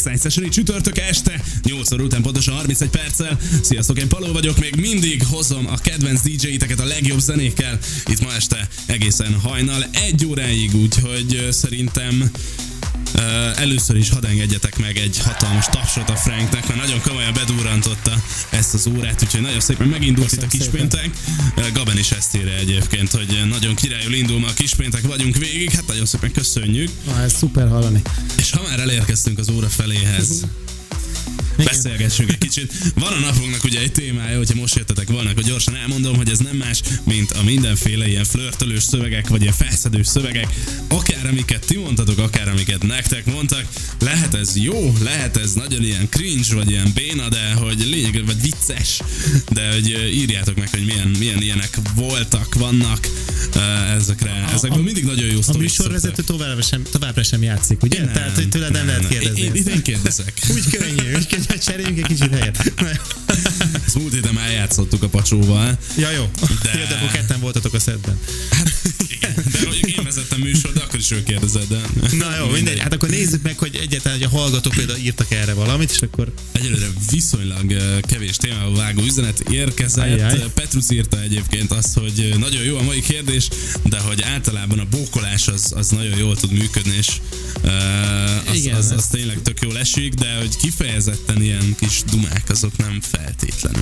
X-Night 0.00 0.20
Session 0.20 0.50
csütörtök 0.50 0.98
este, 0.98 1.42
8 1.62 1.92
óra 1.92 2.02
után 2.02 2.22
pontosan 2.22 2.54
31 2.54 2.88
perccel. 2.88 3.38
Sziasztok, 3.62 3.98
én 3.98 4.08
Paló 4.08 4.32
vagyok, 4.32 4.58
még 4.58 4.74
mindig 4.74 5.24
hozom 5.24 5.66
a 5.66 5.76
kedvenc 5.76 6.20
DJ-teket 6.20 6.80
a 6.80 6.84
legjobb 6.84 7.18
zenékkel. 7.18 7.78
Itt 8.06 8.20
ma 8.20 8.34
este 8.34 8.68
egészen 8.86 9.34
hajnal, 9.34 9.84
egy 9.92 10.26
óráig, 10.26 10.74
úgyhogy 10.74 11.48
szerintem 11.50 12.30
először 13.56 13.96
is 13.96 14.10
hadd 14.10 14.26
engedjetek 14.26 14.78
meg 14.78 14.96
egy 14.96 15.18
hatalmas 15.18 15.66
tapsot 15.66 16.08
a 16.08 16.16
Franknek, 16.16 16.68
mert 16.68 16.80
nagyon 16.80 17.00
komolyan 17.00 17.32
bedurrantotta 17.32 18.22
ezt 18.50 18.74
az 18.74 18.86
órát, 18.86 19.22
úgyhogy 19.22 19.40
nagyon 19.40 19.60
szépen 19.60 19.88
megindult 19.88 20.32
itt 20.32 20.42
a 20.42 20.46
kispéntek. 20.46 21.10
Gaben 21.72 21.98
is 21.98 22.10
ezt 22.10 22.36
írja 22.36 22.54
egyébként, 22.54 23.10
hogy 23.10 23.42
nagyon 23.48 23.74
királyul 23.74 24.12
indul 24.12 24.38
ma 24.38 24.46
a 24.46 24.52
kispéntek, 24.52 25.02
vagyunk 25.02 25.36
végig, 25.36 25.70
hát 25.70 25.86
nagyon 25.86 26.06
szépen 26.06 26.32
köszönjük. 26.32 26.90
Ah, 27.08 27.22
ez 27.22 27.32
szuper 27.32 27.68
hallani. 27.68 28.02
És 28.38 28.50
ha 28.50 28.62
már 28.62 28.80
elérkeztünk 28.80 29.38
az 29.38 29.48
óra 29.50 29.68
feléhez, 29.68 30.44
beszélgessünk 31.64 32.30
egy 32.30 32.38
kicsit. 32.38 32.72
Van 32.94 33.12
a 33.12 33.18
napunknak 33.18 33.64
ugye 33.64 33.80
egy 33.80 33.92
témája, 33.92 34.36
hogyha 34.36 34.54
most 34.60 34.76
jöttetek 34.76 35.08
volna, 35.08 35.30
akkor 35.30 35.42
gyorsan 35.42 35.76
elmondom, 35.76 36.16
hogy 36.16 36.28
ez 36.28 36.38
nem 36.38 36.56
más, 36.56 36.80
mint 37.04 37.30
a 37.30 37.42
mindenféle 37.42 38.08
ilyen 38.08 38.24
flörtölős 38.24 38.82
szövegek, 38.82 39.28
vagy 39.28 39.40
ilyen 39.40 39.52
felszedős 39.52 40.06
szövegek, 40.06 40.46
akár 40.88 41.26
amiket 41.26 41.66
ti 41.66 41.76
mondtatok, 41.76 42.18
akár 42.18 42.48
amiket 42.48 42.82
nektek 42.82 43.24
mondtak. 43.24 43.64
Lehet 44.00 44.34
ez 44.34 44.56
jó, 44.56 44.94
lehet 45.02 45.36
ez 45.36 45.52
nagyon 45.52 45.84
ilyen 45.84 46.08
cringe, 46.08 46.54
vagy 46.54 46.70
ilyen 46.70 46.92
béna, 46.94 47.28
de 47.28 47.52
hogy 47.52 47.86
lényeg, 47.90 48.26
vagy 48.26 48.40
vicces, 48.40 49.00
de 49.52 49.72
hogy 49.72 49.88
írjátok 50.12 50.56
meg, 50.56 50.70
hogy 50.70 50.84
milyen, 50.84 51.08
milyen 51.18 51.42
ilyenek 51.42 51.78
voltak, 51.94 52.54
vannak 52.54 53.08
ezekre. 53.96 54.48
Ezekből 54.54 54.82
mindig 54.82 55.04
nagyon 55.04 55.28
jó 55.28 55.38
A 55.46 55.56
műsorvezető 55.56 56.22
továbbra 56.22 56.62
sem, 56.62 56.82
továbbra 56.90 57.22
sem 57.22 57.42
játszik, 57.42 57.82
ugye? 57.82 58.04
Nem, 58.04 58.12
Tehát, 58.12 58.34
hogy 58.34 58.48
tőled 58.48 58.72
nem, 58.72 58.86
lehet 58.86 59.08
kérdezni. 59.08 59.40
Én, 59.40 59.54
én, 59.54 59.66
én 59.66 59.82
kérdezek. 59.82 60.32
Úgy 60.50 60.70
könnyű, 60.70 61.14
úgy 61.14 61.26
könnyű, 61.26 61.44
cseréljünk 61.58 61.98
egy 61.98 62.06
kicsit 62.06 62.30
helyet. 62.34 62.72
Ezt 63.90 63.98
múlt 63.98 64.14
héten 64.14 64.34
már 64.34 64.48
eljátszottuk 64.48 65.02
a 65.02 65.08
pacsóval. 65.08 65.78
Ja, 65.96 66.10
jó. 66.10 66.30
De-. 66.62 66.78
Jó, 66.78 66.84
de 66.88 66.94
akkor 66.94 67.10
ketten 67.10 67.40
voltatok 67.40 67.74
a 67.74 67.78
szedben. 67.78 68.18
Igen, 69.08 69.34
de 69.52 69.58
mondjuk 69.62 69.90
én 69.90 70.04
vezettem 70.04 70.40
műsor, 70.40 70.72
de 70.72 70.80
akkor 70.80 70.98
is 70.98 71.10
ő 71.10 71.22
kérdezett, 71.22 71.68
de... 71.68 71.80
Na 72.16 72.36
jó, 72.38 72.46
mindegy. 72.46 72.78
Hát 72.78 72.92
akkor 72.92 73.08
nézzük 73.08 73.42
meg, 73.42 73.58
hogy 73.58 73.76
egyáltalán 73.82 74.18
hogy 74.18 74.26
a 74.26 74.30
hallgatók 74.30 74.74
például 74.74 74.98
írtak 74.98 75.30
erre 75.30 75.52
valamit, 75.52 75.90
és 75.90 75.98
akkor 76.02 76.32
Egyelőre 76.52 76.86
viszonylag 77.10 77.74
kevés 78.02 78.36
témával 78.36 78.74
vágó 78.76 79.02
üzenet 79.02 79.40
érkezett. 79.50 80.04
Ajjaj. 80.04 80.44
Petrus 80.54 80.84
írta 80.90 81.20
egyébként 81.22 81.72
azt, 81.72 81.94
hogy 81.98 82.34
nagyon 82.38 82.62
jó 82.62 82.76
a 82.78 82.82
mai 82.82 83.00
kérdés, 83.00 83.48
de 83.84 83.98
hogy 83.98 84.22
általában 84.22 84.78
a 84.78 84.86
bókolás 84.90 85.48
az, 85.48 85.72
az 85.76 85.88
nagyon 85.88 86.18
jól 86.18 86.36
tud 86.36 86.52
működni, 86.52 86.96
és 86.96 87.08
az, 88.48 88.56
Igen, 88.56 88.74
az, 88.76 88.84
az, 88.84 88.92
ezt- 88.98 89.10
tényleg 89.10 89.42
tök 89.42 89.60
jól 89.60 89.78
esik, 89.78 90.14
de 90.14 90.36
hogy 90.38 90.56
kifejezetten 90.56 91.42
ilyen 91.42 91.76
kis 91.78 92.02
dumák, 92.10 92.44
azok 92.50 92.76
nem 92.76 93.00
feltétlenül. 93.12 93.79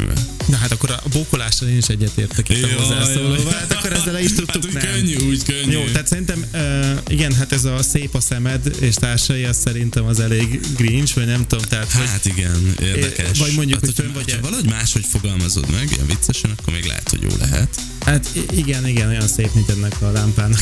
Na 0.48 0.56
hát 0.56 0.72
akkor 0.72 0.90
a 0.90 1.02
bókolással 1.12 1.68
én 1.68 1.76
is 1.76 1.86
egyetértek 1.86 2.48
itt 2.48 2.64
a 2.64 2.82
hozzászólóval. 2.82 3.52
Hát 3.52 3.72
akkor 3.72 3.92
ezzel 3.92 4.12
le 4.12 4.22
is 4.22 4.32
tudtuk, 4.32 4.64
Hát, 4.64 4.72
nem. 4.72 4.82
könnyű, 4.92 5.16
úgy 5.16 5.42
könnyű. 5.44 5.70
Jó, 5.70 5.84
tehát 5.84 6.06
szerintem, 6.06 6.44
uh, 6.54 6.98
igen, 7.08 7.34
hát 7.34 7.52
ez 7.52 7.64
a 7.64 7.82
szép 7.82 8.14
a 8.14 8.20
szemed 8.20 8.76
és 8.80 8.94
társai, 8.94 9.44
az 9.44 9.56
szerintem 9.64 10.04
az 10.04 10.20
elég 10.20 10.60
grinch, 10.76 11.14
vagy 11.14 11.26
nem 11.26 11.46
tudom, 11.46 11.64
tehát 11.68 11.92
hogy 11.92 12.06
Hát 12.06 12.24
igen, 12.24 12.74
érdekes. 12.82 13.38
Vagy 13.38 13.52
mondjuk, 13.54 13.80
hát, 13.80 13.84
hogy 13.84 13.94
fönn 13.94 14.12
vagy-e- 14.12 14.22
hogyha 14.24 14.40
valahogy 14.40 14.70
máshogy 14.70 15.04
fogalmazod 15.10 15.70
meg, 15.70 15.88
ilyen 15.92 16.06
viccesen, 16.06 16.50
akkor 16.58 16.72
még 16.72 16.84
lehet, 16.84 17.08
hogy 17.08 17.22
jó 17.22 17.36
lehet. 17.38 17.80
Hát 18.04 18.28
igen, 18.50 18.86
igen, 18.86 19.08
olyan 19.08 19.28
szép, 19.28 19.54
mint 19.54 19.68
ennek 19.70 20.02
a 20.02 20.10
lámpának. 20.10 20.60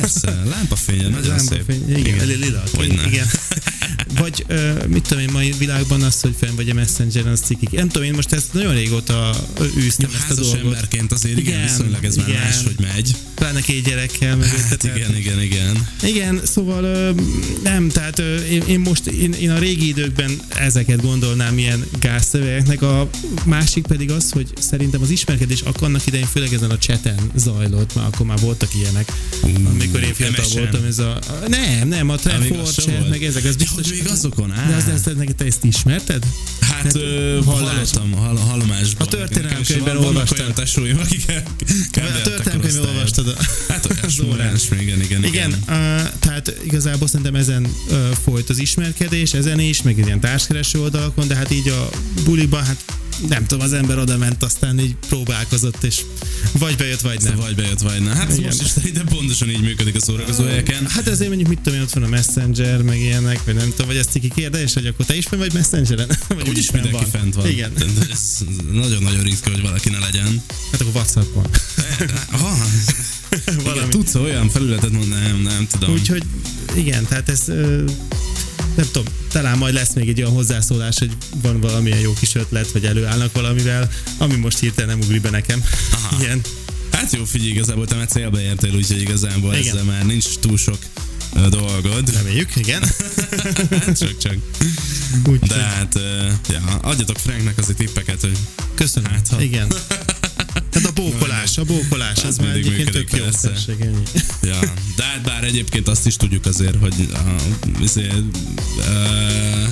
Persze, 0.00 0.42
lámpafénye, 0.50 1.08
nagyon 1.08 1.38
szép. 1.38 1.50
Lámpafény, 1.50 1.96
Igen, 1.96 2.14
igen. 2.14 2.38
lila. 2.38 2.62
Hogyne. 2.76 3.06
Igen. 3.06 3.26
Vagy 4.18 4.44
ö, 4.46 4.72
mit 4.86 5.02
tudom 5.08 5.22
én, 5.22 5.28
mai 5.32 5.54
világban 5.58 6.02
az, 6.02 6.20
hogy 6.20 6.34
fenn 6.38 6.56
vagy 6.56 6.68
a 6.70 6.74
Messengeren, 6.74 7.32
az 7.32 7.40
cikik. 7.40 7.70
Nem 7.70 7.88
tudom, 7.88 8.06
én 8.06 8.14
most 8.14 8.32
ezt 8.32 8.52
nagyon 8.52 8.74
régóta 8.74 9.36
űztem 9.76 10.10
ezt 10.14 10.30
a 10.38 10.42
dolgot. 10.42 10.64
emberként 10.64 11.12
azért 11.12 11.38
igen, 11.38 11.54
Igen, 11.54 11.66
viszonylag 11.66 12.04
ez 12.04 12.16
már 12.16 12.28
igen. 12.28 12.40
más, 12.42 12.62
hogy 12.64 12.76
megy. 12.94 13.16
Pláne 13.34 13.60
két 13.60 13.84
gyerekkel. 13.84 14.36
Meg 14.36 14.48
Hát 14.48 14.82
igen, 14.84 15.16
igen, 15.16 15.42
igen. 15.42 15.88
Igen, 16.02 16.40
szóval 16.44 16.84
ö, 16.84 17.10
nem, 17.62 17.88
tehát 17.88 18.18
ö, 18.18 18.36
én, 18.44 18.62
én 18.66 18.80
most 18.80 19.06
én, 19.06 19.32
én 19.32 19.50
a 19.50 19.58
régi 19.58 19.88
időkben 19.88 20.40
ezeket 20.48 21.02
gondolnám 21.02 21.58
ilyen 21.58 21.84
gázszövegeknek, 22.00 22.82
a 22.82 23.10
másik 23.44 23.86
pedig 23.86 24.10
az, 24.10 24.30
hogy 24.30 24.52
szerintem 24.60 25.02
az 25.02 25.10
ismerkedés 25.10 25.60
akkor 25.60 25.82
annak 25.88 26.06
idején 26.06 26.26
főleg 26.26 26.52
ezen 26.52 26.70
a 26.70 26.78
cseten 26.78 27.30
zajlott, 27.34 27.94
mert 27.94 28.06
akkor 28.14 28.26
már 28.26 28.38
voltak 28.40 28.74
ilyenek, 28.74 29.12
amikor 29.80 30.02
én 30.02 30.14
fiatal 30.14 30.44
MSN. 30.44 30.58
voltam, 30.58 30.84
ez 30.84 30.98
a, 30.98 31.16
a 31.16 31.48
nem, 31.48 31.88
nem, 31.88 32.08
a 32.08 32.16
volt? 32.48 33.08
meg 33.08 33.24
ezek, 33.24 33.44
az 33.44 33.50
Ja, 33.50 33.56
biztos. 33.58 33.88
hogy 33.88 33.98
még 33.98 34.08
azokon, 34.08 34.52
á. 34.52 34.68
De 34.68 34.74
az, 34.74 34.88
ezt, 34.88 35.16
neked 35.16 35.40
ezt 35.40 35.64
ismerted? 35.64 36.24
Hát 36.60 36.76
Tehát 36.76 36.94
ö, 36.94 37.40
hallottam, 37.44 38.12
hall, 38.12 38.36
hallomásban. 38.36 39.06
A 39.06 39.10
történelemkönyvben. 39.10 39.96
Vannak 39.96 40.28
olyan 40.38 40.54
tesóim, 40.54 40.98
akik 40.98 41.24
A 41.92 42.20
történelemkönyvben 42.22 42.86
olvastad 42.86 43.36
Hát 43.68 43.86
az 44.06 44.20
órás, 44.20 44.62
igen, 44.80 45.00
igen, 45.00 45.24
Igen, 45.24 45.50
uh, 45.50 45.66
tehát 46.18 46.54
igazából 46.64 47.08
szerintem 47.08 47.34
ezen 47.34 47.66
folyt 48.24 48.50
az 48.50 48.58
ismerkedés, 48.58 49.32
ezen 49.32 49.60
is, 49.60 49.82
meg 49.82 49.98
ilyen 49.98 50.20
társkereső 50.20 50.80
oldalakon, 50.80 51.28
de 51.28 51.34
hát 51.34 51.50
így 51.50 51.68
a 51.68 51.88
buliban, 52.24 52.64
hát 52.64 52.84
nem 53.28 53.46
tudom, 53.46 53.64
az 53.64 53.72
ember 53.72 53.98
oda 53.98 54.16
ment, 54.16 54.42
aztán 54.42 54.78
így 54.78 54.94
próbálkozott, 55.08 55.84
és 55.84 56.00
vagy 56.52 56.76
bejött, 56.76 57.00
vagy 57.00 57.20
nem. 57.22 57.36
Vagy 57.36 57.54
bejött, 57.54 57.80
vagy 57.80 58.00
nem. 58.02 58.14
Hát 58.14 58.32
Igen. 58.32 58.42
most 58.44 58.62
is 58.62 58.68
szerintem 58.68 59.06
pontosan 59.06 59.48
így 59.50 59.60
működik 59.60 59.94
a 59.94 60.00
szórakozó 60.00 60.44
helyeken. 60.44 60.86
Hát 60.88 61.06
ezért 61.08 61.28
mondjuk, 61.28 61.48
mit 61.48 61.60
tudom 61.60 61.78
én, 61.78 61.84
ott 61.84 61.92
van 61.92 62.02
a 62.02 62.08
Messenger, 62.08 62.82
meg 62.82 62.98
ilyenek, 63.00 63.44
vagy 63.44 63.54
nem 63.54 63.70
tudom, 63.70 63.86
vagy 63.86 63.96
ezt 63.96 64.10
ciki 64.10 64.28
kérdés, 64.34 64.74
hogy 64.74 64.86
akkor 64.86 65.06
te 65.06 65.16
is 65.16 65.26
fenn 65.26 65.38
vagy 65.38 65.52
Messengeren? 65.52 66.08
vagy 66.28 66.48
Úgyis 66.48 66.70
mindenki 66.70 67.04
fent 67.10 67.34
van. 67.34 67.46
Igen. 67.46 67.72
Tehát 67.72 68.10
Ez 68.10 68.38
nagyon-nagyon 68.72 69.22
ritka, 69.22 69.50
hogy 69.50 69.62
valaki 69.62 69.88
ne 69.88 69.98
legyen. 69.98 70.42
Hát 70.72 70.80
akkor 70.80 70.94
Whatsappon. 70.94 71.46
Ah, 72.30 72.58
igen, 73.46 73.64
Valami. 73.64 73.88
tudsz 73.88 74.14
olyan 74.14 74.48
felületet 74.48 74.90
mondani? 74.90 75.26
Nem, 75.26 75.40
nem 75.42 75.66
tudom. 75.70 75.90
Úgyhogy 75.90 76.22
igen, 76.74 77.06
tehát 77.06 77.28
ez 77.28 77.42
nem 78.78 78.86
tudom, 78.92 79.12
talán 79.32 79.58
majd 79.58 79.74
lesz 79.74 79.94
még 79.94 80.08
egy 80.08 80.20
olyan 80.20 80.32
hozzászólás, 80.32 80.98
hogy 80.98 81.10
van 81.42 81.60
valamilyen 81.60 81.98
jó 81.98 82.12
kis 82.12 82.34
ötlet, 82.34 82.72
vagy 82.72 82.84
előállnak 82.84 83.32
valamivel, 83.32 83.90
ami 84.18 84.34
most 84.36 84.58
hirtelen 84.58 84.98
nem 84.98 85.06
ugrik 85.06 85.20
be 85.20 85.30
nekem. 85.30 85.64
Aha. 85.92 86.22
Igen. 86.22 86.40
Hát 86.92 87.12
jó, 87.12 87.24
figyelj, 87.24 87.50
igazából 87.50 87.86
te 87.86 87.94
már 87.94 88.06
célba 88.06 88.40
értél, 88.40 88.74
úgyhogy 88.74 89.00
igazából 89.00 89.54
Igen. 89.54 89.68
ezzel 89.68 89.84
már 89.84 90.06
nincs 90.06 90.38
túl 90.40 90.56
sok 90.56 90.78
dolgod. 91.48 92.12
Reméljük, 92.12 92.56
igen. 92.56 92.82
Hát 93.70 93.98
csak, 93.98 94.18
csak. 94.18 94.36
Úgy, 95.26 95.38
De 95.38 95.54
hát, 95.54 95.98
ja, 96.48 96.78
adjatok 96.82 97.16
Franknek 97.16 97.58
azért 97.58 97.78
tippeket, 97.78 98.20
hogy 98.20 98.38
köszönöm. 98.74 99.10
Hát, 99.10 99.28
ha- 99.28 99.42
Igen. 99.42 99.66
Hát 100.82 100.86
a 100.86 100.92
bókolás, 100.92 101.58
a 101.58 101.64
bókolás, 101.64 102.16
Az 102.18 102.24
az 102.24 102.38
már 102.38 102.52
mindig 102.52 102.72
egyébként 102.72 102.94
működik, 102.94 103.08
tök 103.08 103.18
jó. 103.18 103.24
persze. 103.24 103.72
Ennyi. 103.80 104.02
Ja, 104.42 104.58
de 104.96 105.02
hát 105.02 105.22
bár 105.22 105.44
egyébként 105.44 105.88
azt 105.88 106.06
is 106.06 106.16
tudjuk 106.16 106.46
azért, 106.46 106.76
hogy 106.80 107.08
a, 107.12 107.34
azért, 107.82 108.14
uh, 108.76 109.68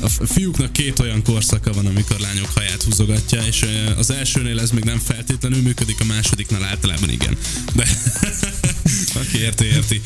a 0.00 0.08
fiúknak 0.26 0.72
két 0.72 0.98
olyan 0.98 1.22
korszaka 1.22 1.72
van, 1.72 1.86
amikor 1.86 2.18
lányok 2.18 2.50
haját 2.54 2.82
húzogatja, 2.82 3.42
és 3.46 3.64
az 3.96 4.10
elsőnél 4.10 4.60
ez 4.60 4.70
még 4.70 4.84
nem 4.84 4.98
feltétlenül 4.98 5.62
működik, 5.62 6.00
a 6.00 6.04
másodiknál 6.04 6.64
általában 6.64 7.10
igen. 7.10 7.36
De 7.74 7.86
aki 9.20 9.38
érti, 9.38 9.64
érti. 9.64 10.00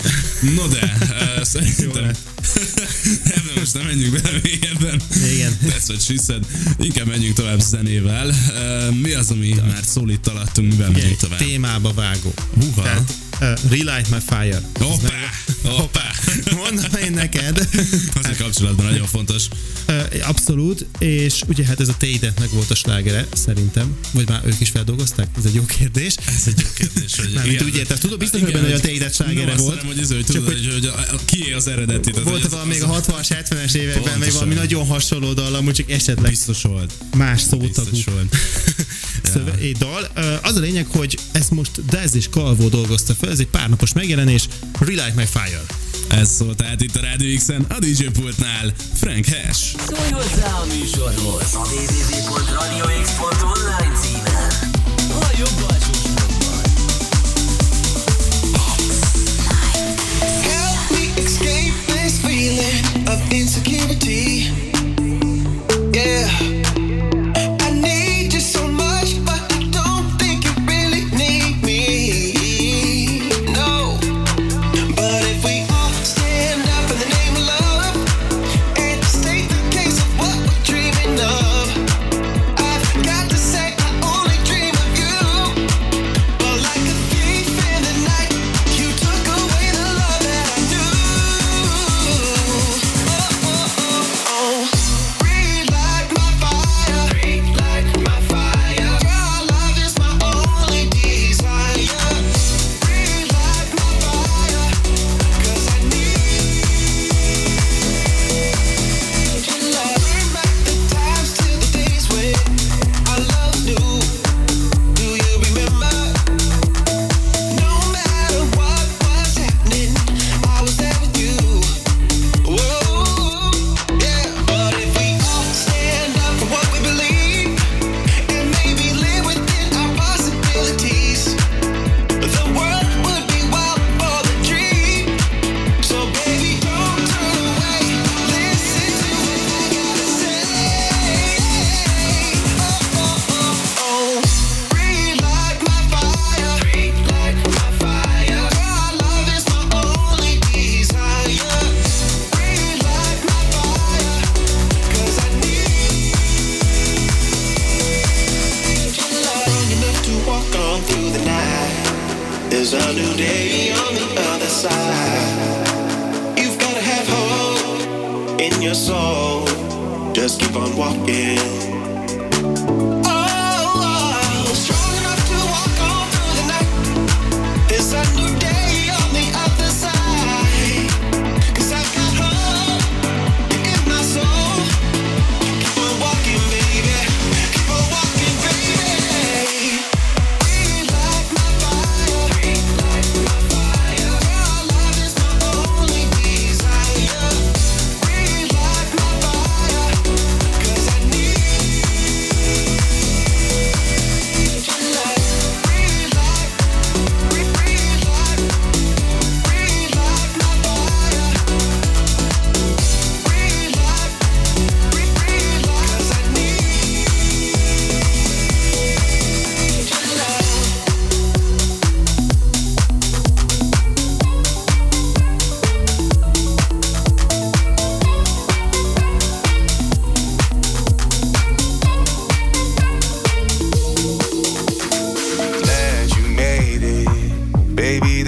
No 0.54 0.66
de, 0.66 0.96
uh, 1.00 1.44
szerintem 1.52 1.90
ebben 3.36 3.54
most 3.56 3.74
nem 3.74 3.86
menjünk 3.86 4.22
bele 4.22 4.38
mélyebben. 4.42 5.00
Igen. 5.32 5.58
That's 5.62 5.88
what 5.88 6.02
she 6.02 6.14
said. 6.26 6.46
Inkább 6.78 7.06
menjünk 7.06 7.34
tovább 7.34 7.60
zenével. 7.60 8.28
Uh, 8.28 8.94
mi 8.96 9.12
az, 9.12 9.30
ami 9.30 9.54
már 9.66 9.80
szólítalattunk, 9.84 10.70
mivel 10.70 10.88
Igen, 10.88 11.00
menjünk 11.00 11.20
tovább? 11.20 11.38
témába 11.38 11.92
vágó. 11.92 12.34
Húha. 12.60 12.82
Tehát 12.82 13.12
uh, 13.40 13.70
Relight 13.70 14.10
My 14.10 14.18
Fire. 14.28 14.62
Hoppá! 14.78 15.30
Hoppá! 15.62 16.10
Mondom 16.64 17.02
én 17.04 17.12
neked. 17.12 17.68
Az 18.14 18.26
a 18.26 18.34
kapcsolatban 18.38 18.86
nagyon 18.86 19.06
fontos. 19.06 19.48
Ö, 19.86 20.02
Abszolút, 20.22 20.86
és 20.98 21.42
ugye 21.46 21.64
hát 21.64 21.80
ez 21.80 21.88
a 21.88 21.96
Teidetnek 21.96 22.50
volt 22.50 22.70
a 22.70 22.74
slágere, 22.74 23.26
szerintem. 23.32 23.96
Vagy 24.10 24.28
már 24.28 24.42
ők 24.44 24.60
is 24.60 24.68
feldolgozták? 24.68 25.28
Ez 25.38 25.44
egy 25.44 25.54
jó 25.54 25.64
kérdés. 25.64 26.14
Ez 26.16 26.42
egy 26.46 26.60
jó 26.60 26.66
kérdés, 26.76 27.16
hogy... 27.16 27.30
Mármint 27.34 27.54
igen. 27.54 27.66
úgy 27.66 27.76
érted, 27.76 27.98
tudod, 27.98 28.18
biztos 28.18 28.40
benne, 28.40 28.60
hogy 28.60 28.72
a 28.72 28.80
Teidet 28.80 29.14
slágere 29.14 29.54
nem, 29.54 29.56
volt. 29.56 29.76
Nem, 29.76 29.86
hogy, 29.86 29.98
ez, 29.98 30.12
hogy 30.12 30.24
tudod, 30.24 30.44
hogy, 30.44 30.68
hogy, 30.72 30.86
a, 30.86 31.16
kié 31.24 31.52
az 31.52 31.66
eredeti. 31.66 32.10
Tehát, 32.10 32.28
Volt 32.28 32.40
hogy 32.40 32.50
valami 32.50 32.70
még 32.70 32.82
a 32.82 33.00
60-as, 33.00 33.44
70-es 33.48 33.74
években, 33.74 34.18
még 34.18 34.32
valami 34.32 34.54
nagyon 34.54 34.86
hasonló 34.86 35.32
dal, 35.32 35.54
amúgy 35.54 35.74
csak 35.74 35.90
esetleg 35.90 36.30
Biztos 36.30 36.62
volt. 36.62 36.92
más 37.16 37.40
szótagú 37.40 37.66
Biztos 37.66 38.04
volt. 38.04 38.36
szöve, 39.32 39.52
egy 39.60 39.76
dal. 39.76 40.08
Az 40.42 40.56
a 40.56 40.60
lényeg, 40.60 40.86
hogy 40.88 41.18
ezt 41.32 41.50
most 41.50 41.84
Dez 41.84 42.14
és 42.14 42.28
Calvo 42.28 42.68
dolgozta 42.68 43.14
fel, 43.14 43.30
ez 43.30 43.38
egy 43.38 43.46
párnapos 43.46 43.92
megjelenés, 43.92 44.48
Relight 44.78 45.14
My 45.16 45.24
Fire. 45.32 45.62
Ez 46.08 46.30
szólt 46.34 46.56
tehát 46.56 46.80
itt 46.80 46.96
a 46.96 47.00
Radio 47.00 47.36
X-en, 47.36 47.64
a 47.68 47.78
DJ 47.78 48.04
pultnál 48.04 48.72
Frank 48.94 49.26
Hash. 49.26 49.74
Szólj 49.86 50.10
hozzá 50.10 50.52
a 50.52 50.64
műsorhoz. 50.78 51.54
A 51.54 51.58
www.radiox.online 51.58 53.92
címen. 54.02 54.50
A 55.20 55.26
jobb 55.38 55.64
alsó. 55.68 55.90
Help 60.42 60.90
me 60.90 61.22
escape 61.22 61.72
this 61.86 62.12
feeling 62.22 63.08
of 63.08 63.32
insecurity. 63.32 64.50
Yeah. 65.92 66.49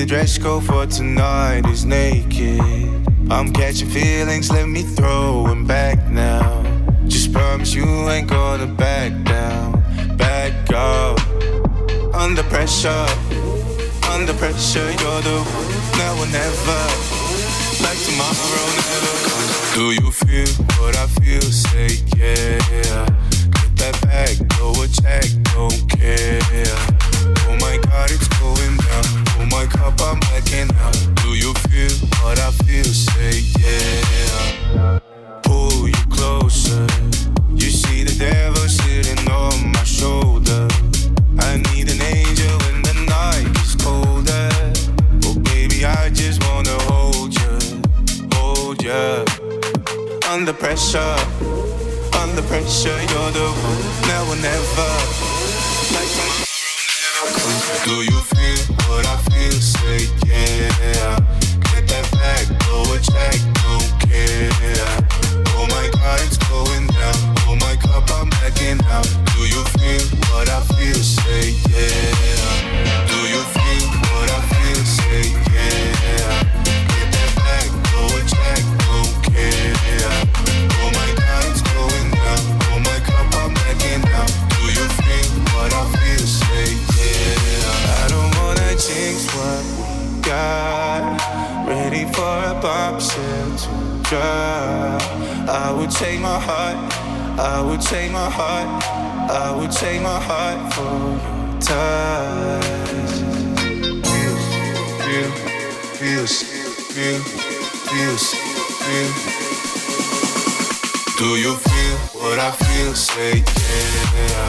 The 0.03 0.09
dress 0.09 0.36
code 0.36 0.64
for 0.64 0.84
tonight 0.84 1.64
is 1.66 1.84
naked. 1.84 2.59
I'm 3.30 3.53
catching 3.53 3.88
feelings, 3.88 4.50
let 4.50 4.68
me 4.68 4.82
throw 4.82 5.46
'em 5.46 5.64
back 5.64 6.11
now. 6.11 6.64
Just 7.07 7.32
promise 7.32 7.72
you 7.72 7.86
ain't 8.11 8.26
gonna 8.26 8.66
back 8.66 9.12
down, 9.22 9.68
back 10.16 10.55
up. 10.74 11.20
Under 12.12 12.42
pressure, 12.42 13.07
under 14.11 14.34
pressure, 14.34 14.90
you're 15.00 15.22
the 15.28 15.38
one 15.59 15.70
now 15.98 16.22
or 16.22 16.30
never. 16.40 16.82
Like 17.84 18.00
tomorrow 18.09 18.66
never 18.90 19.14
comes. 19.26 19.55
Do 19.76 19.84
you 20.00 20.11
feel 20.11 20.50
what 20.80 20.96
I 20.96 21.07
feel? 21.20 21.46
Say 21.66 21.90
yeah. 22.18 23.07
Get 23.55 23.70
that 23.80 23.96
back, 24.09 24.34
go 24.59 24.66
a 24.82 24.88
check, 25.00 25.28
don't 25.55 25.80
care. 25.96 26.40
Oh 27.48 27.57
my 27.64 27.76
god, 27.86 28.11
it's 28.11 28.26
going 28.40 28.76
down. 28.78 29.22
My 29.53 29.66
cup, 29.66 30.00
I'm 30.00 30.18
backing 30.20 30.74
out. 30.80 30.96
Do 31.22 31.34
you 31.34 31.53
feel 31.68 31.92
what 32.22 32.38
I 32.40 32.50
feel? 32.64 32.84
Say 32.84 33.44
yeah. 33.61 34.98
Pull 35.42 35.88
you 35.88 36.05
closer. 36.09 36.86
You 37.50 37.68
see 37.70 38.03
the 38.03 38.16
devil 38.18 38.66
sitting 38.66 39.28
on 39.30 39.72
my 39.72 39.84
shoulder. 39.84 40.66
I 41.38 41.59
need 41.68 41.90
an 41.92 42.00
angel 42.00 42.57
when 42.64 42.82
the 42.82 42.94
night 43.07 43.53
is 43.62 43.76
colder. 43.76 44.48
Oh 45.26 45.38
baby, 45.53 45.84
I 45.84 46.09
just 46.09 46.42
wanna 46.48 46.76
hold 46.88 47.34
you, 47.34 47.82
hold 48.32 48.82
you. 48.82 49.24
Under 50.30 50.55
pressure, 50.55 51.16
under 52.22 52.42
pressure, 52.48 52.98
you're 53.11 53.32
the 53.36 53.48
one 53.68 54.09
now 54.09 54.32
or 54.32 54.36
never. 54.36 55.32
Do 57.85 58.03
you 58.03 58.20
feel 58.20 58.77
what 58.89 59.07
I 59.07 59.16
feel? 59.29 59.53
Say 59.53 60.07
yeah. 60.27 61.18
Get 61.73 61.89
that 61.89 62.07
back, 62.12 62.47
go 62.66 62.83
a 62.95 62.99
check, 63.01 63.39
don't 63.64 63.91
care. 64.07 64.51
Oh 65.57 65.66
my 65.68 65.89
god, 65.99 66.20
it's 66.23 66.39
going 66.49 66.87
down. 66.87 67.35
Oh 67.49 67.57
my 67.61 67.75
cup, 67.77 68.09
I'm 68.12 68.29
backing 68.31 68.81
out. 68.87 69.09
Do 69.35 69.43
you 69.49 69.64
feel 69.77 70.05
what 70.31 70.49
I 70.49 70.61
feel? 70.75 70.95
Say 70.95 71.57
yeah. 71.70 72.32
Drop. 94.12 95.00
I 95.48 95.72
would 95.74 95.90
take 95.90 96.20
my 96.20 96.38
heart. 96.48 96.76
I 97.40 97.62
would 97.66 97.80
take 97.80 98.12
my 98.12 98.28
heart. 98.28 98.68
I 99.30 99.56
would 99.56 99.72
take 99.72 100.02
my 100.02 100.20
heart 100.28 100.58
for 100.74 100.92
your 101.00 101.16
touch. 101.66 103.12
Feel, 104.04 104.36
feel, 105.08 105.30
feel, 105.98 106.26
feel, 106.92 107.20
feel, 107.88 108.16
feel. 108.82 109.10
Do 111.18 111.28
you 111.44 111.54
feel 111.66 111.96
what 112.20 112.38
I 112.38 112.50
feel? 112.50 112.92
Say 112.94 113.38
yeah. 113.38 114.48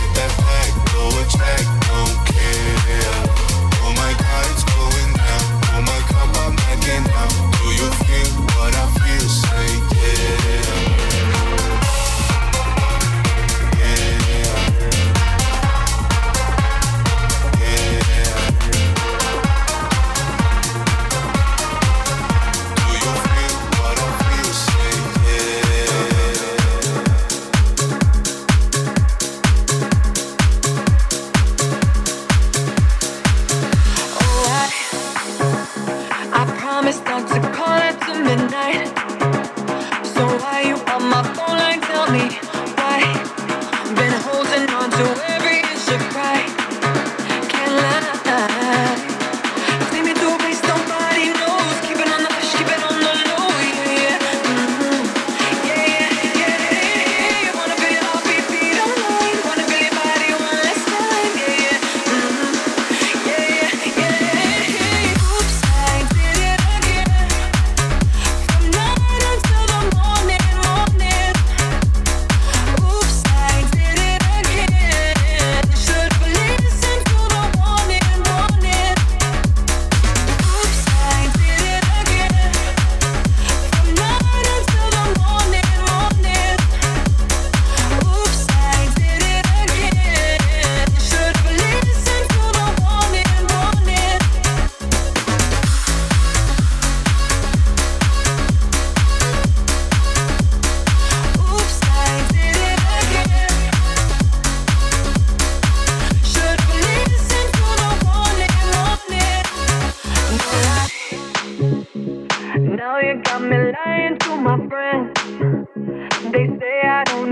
Get 0.00 0.12
that 0.16 0.32
back, 0.46 0.70
go 0.92 1.02
a 1.10 1.24
check, 1.36 1.64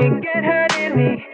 feeling 0.02 0.20
get 0.20 0.44
hurt 0.44 0.72
in 0.76 0.96
me. 0.96 1.31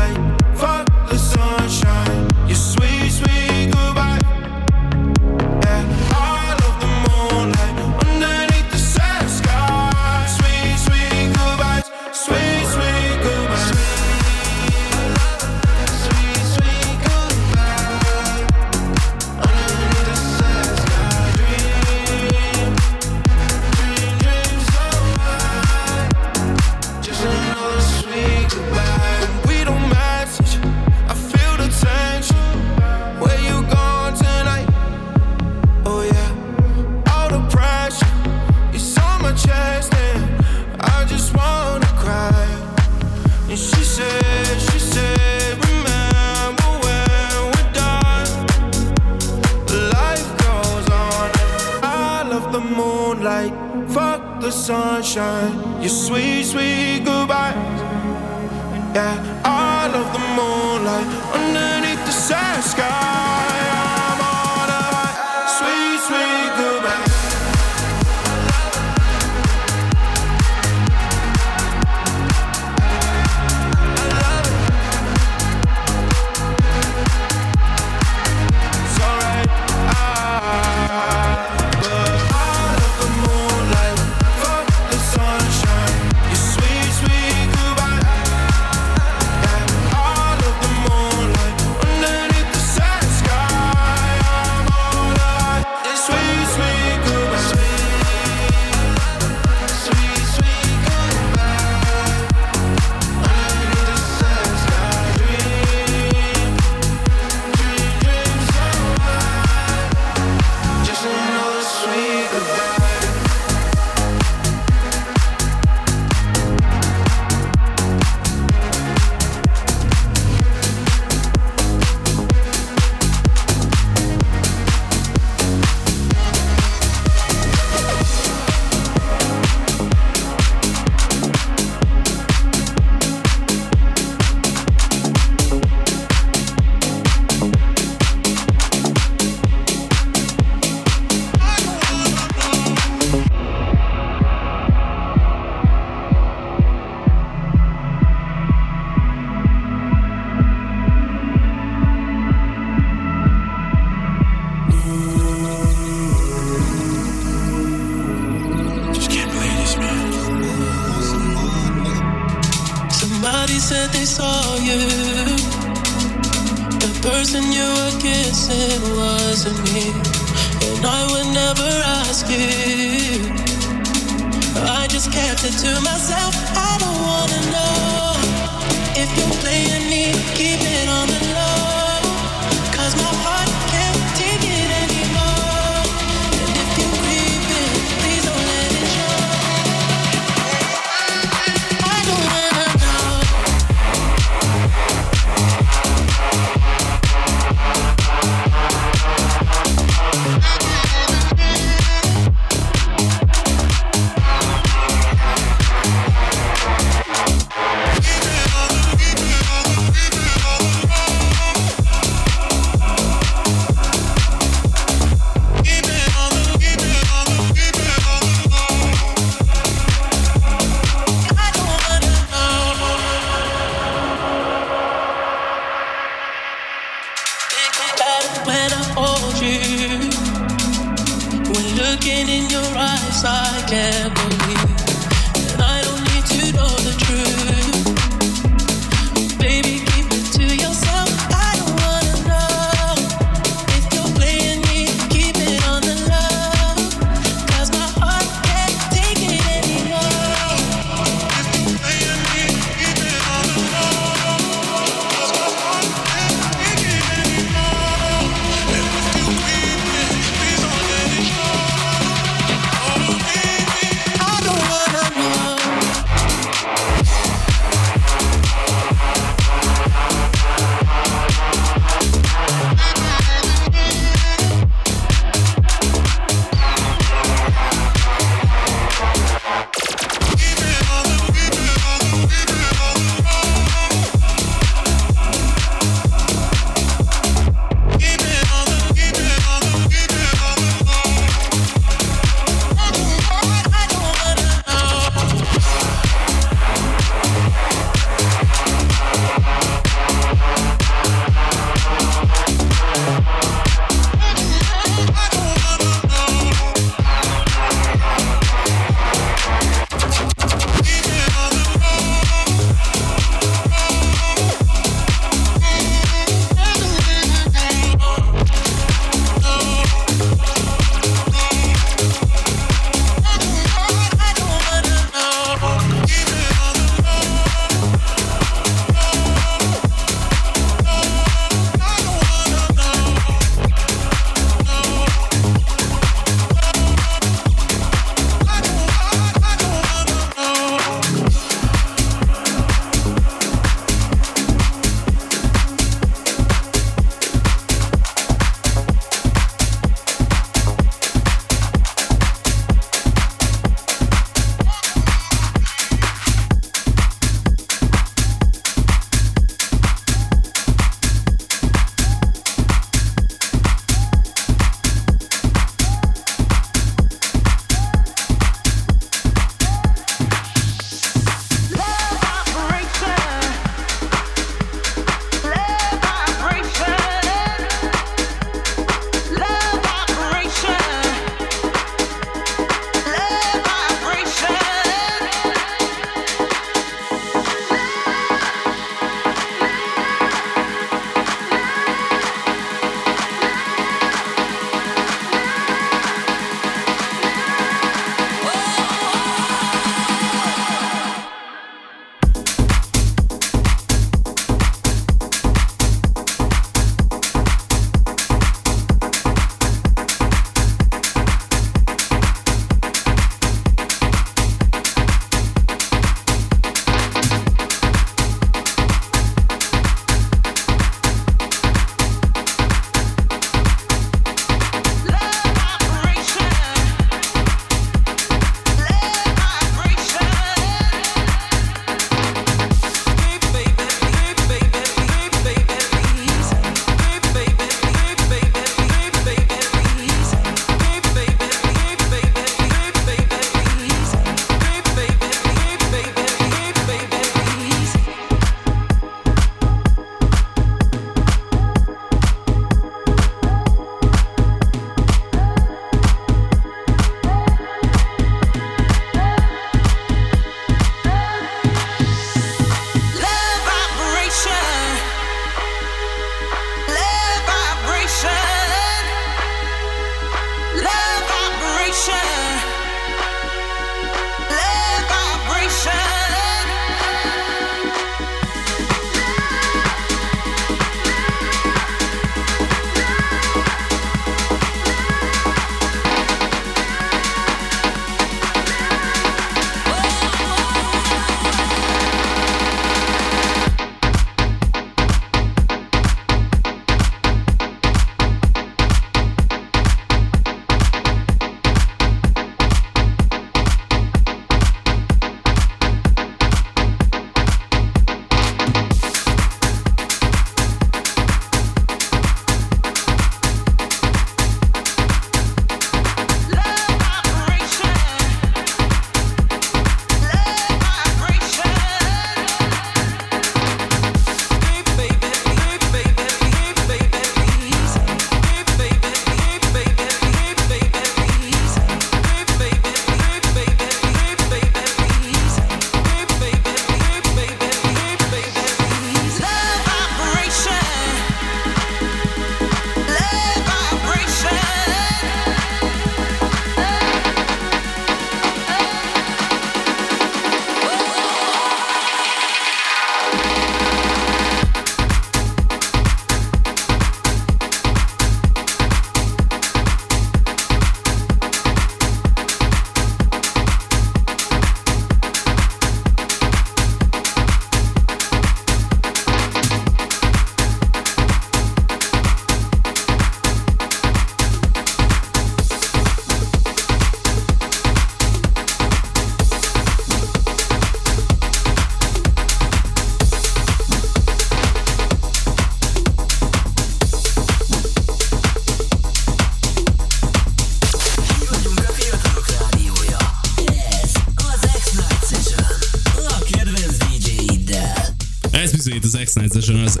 Bizonyít 599.52 599.86
az 599.86 600.00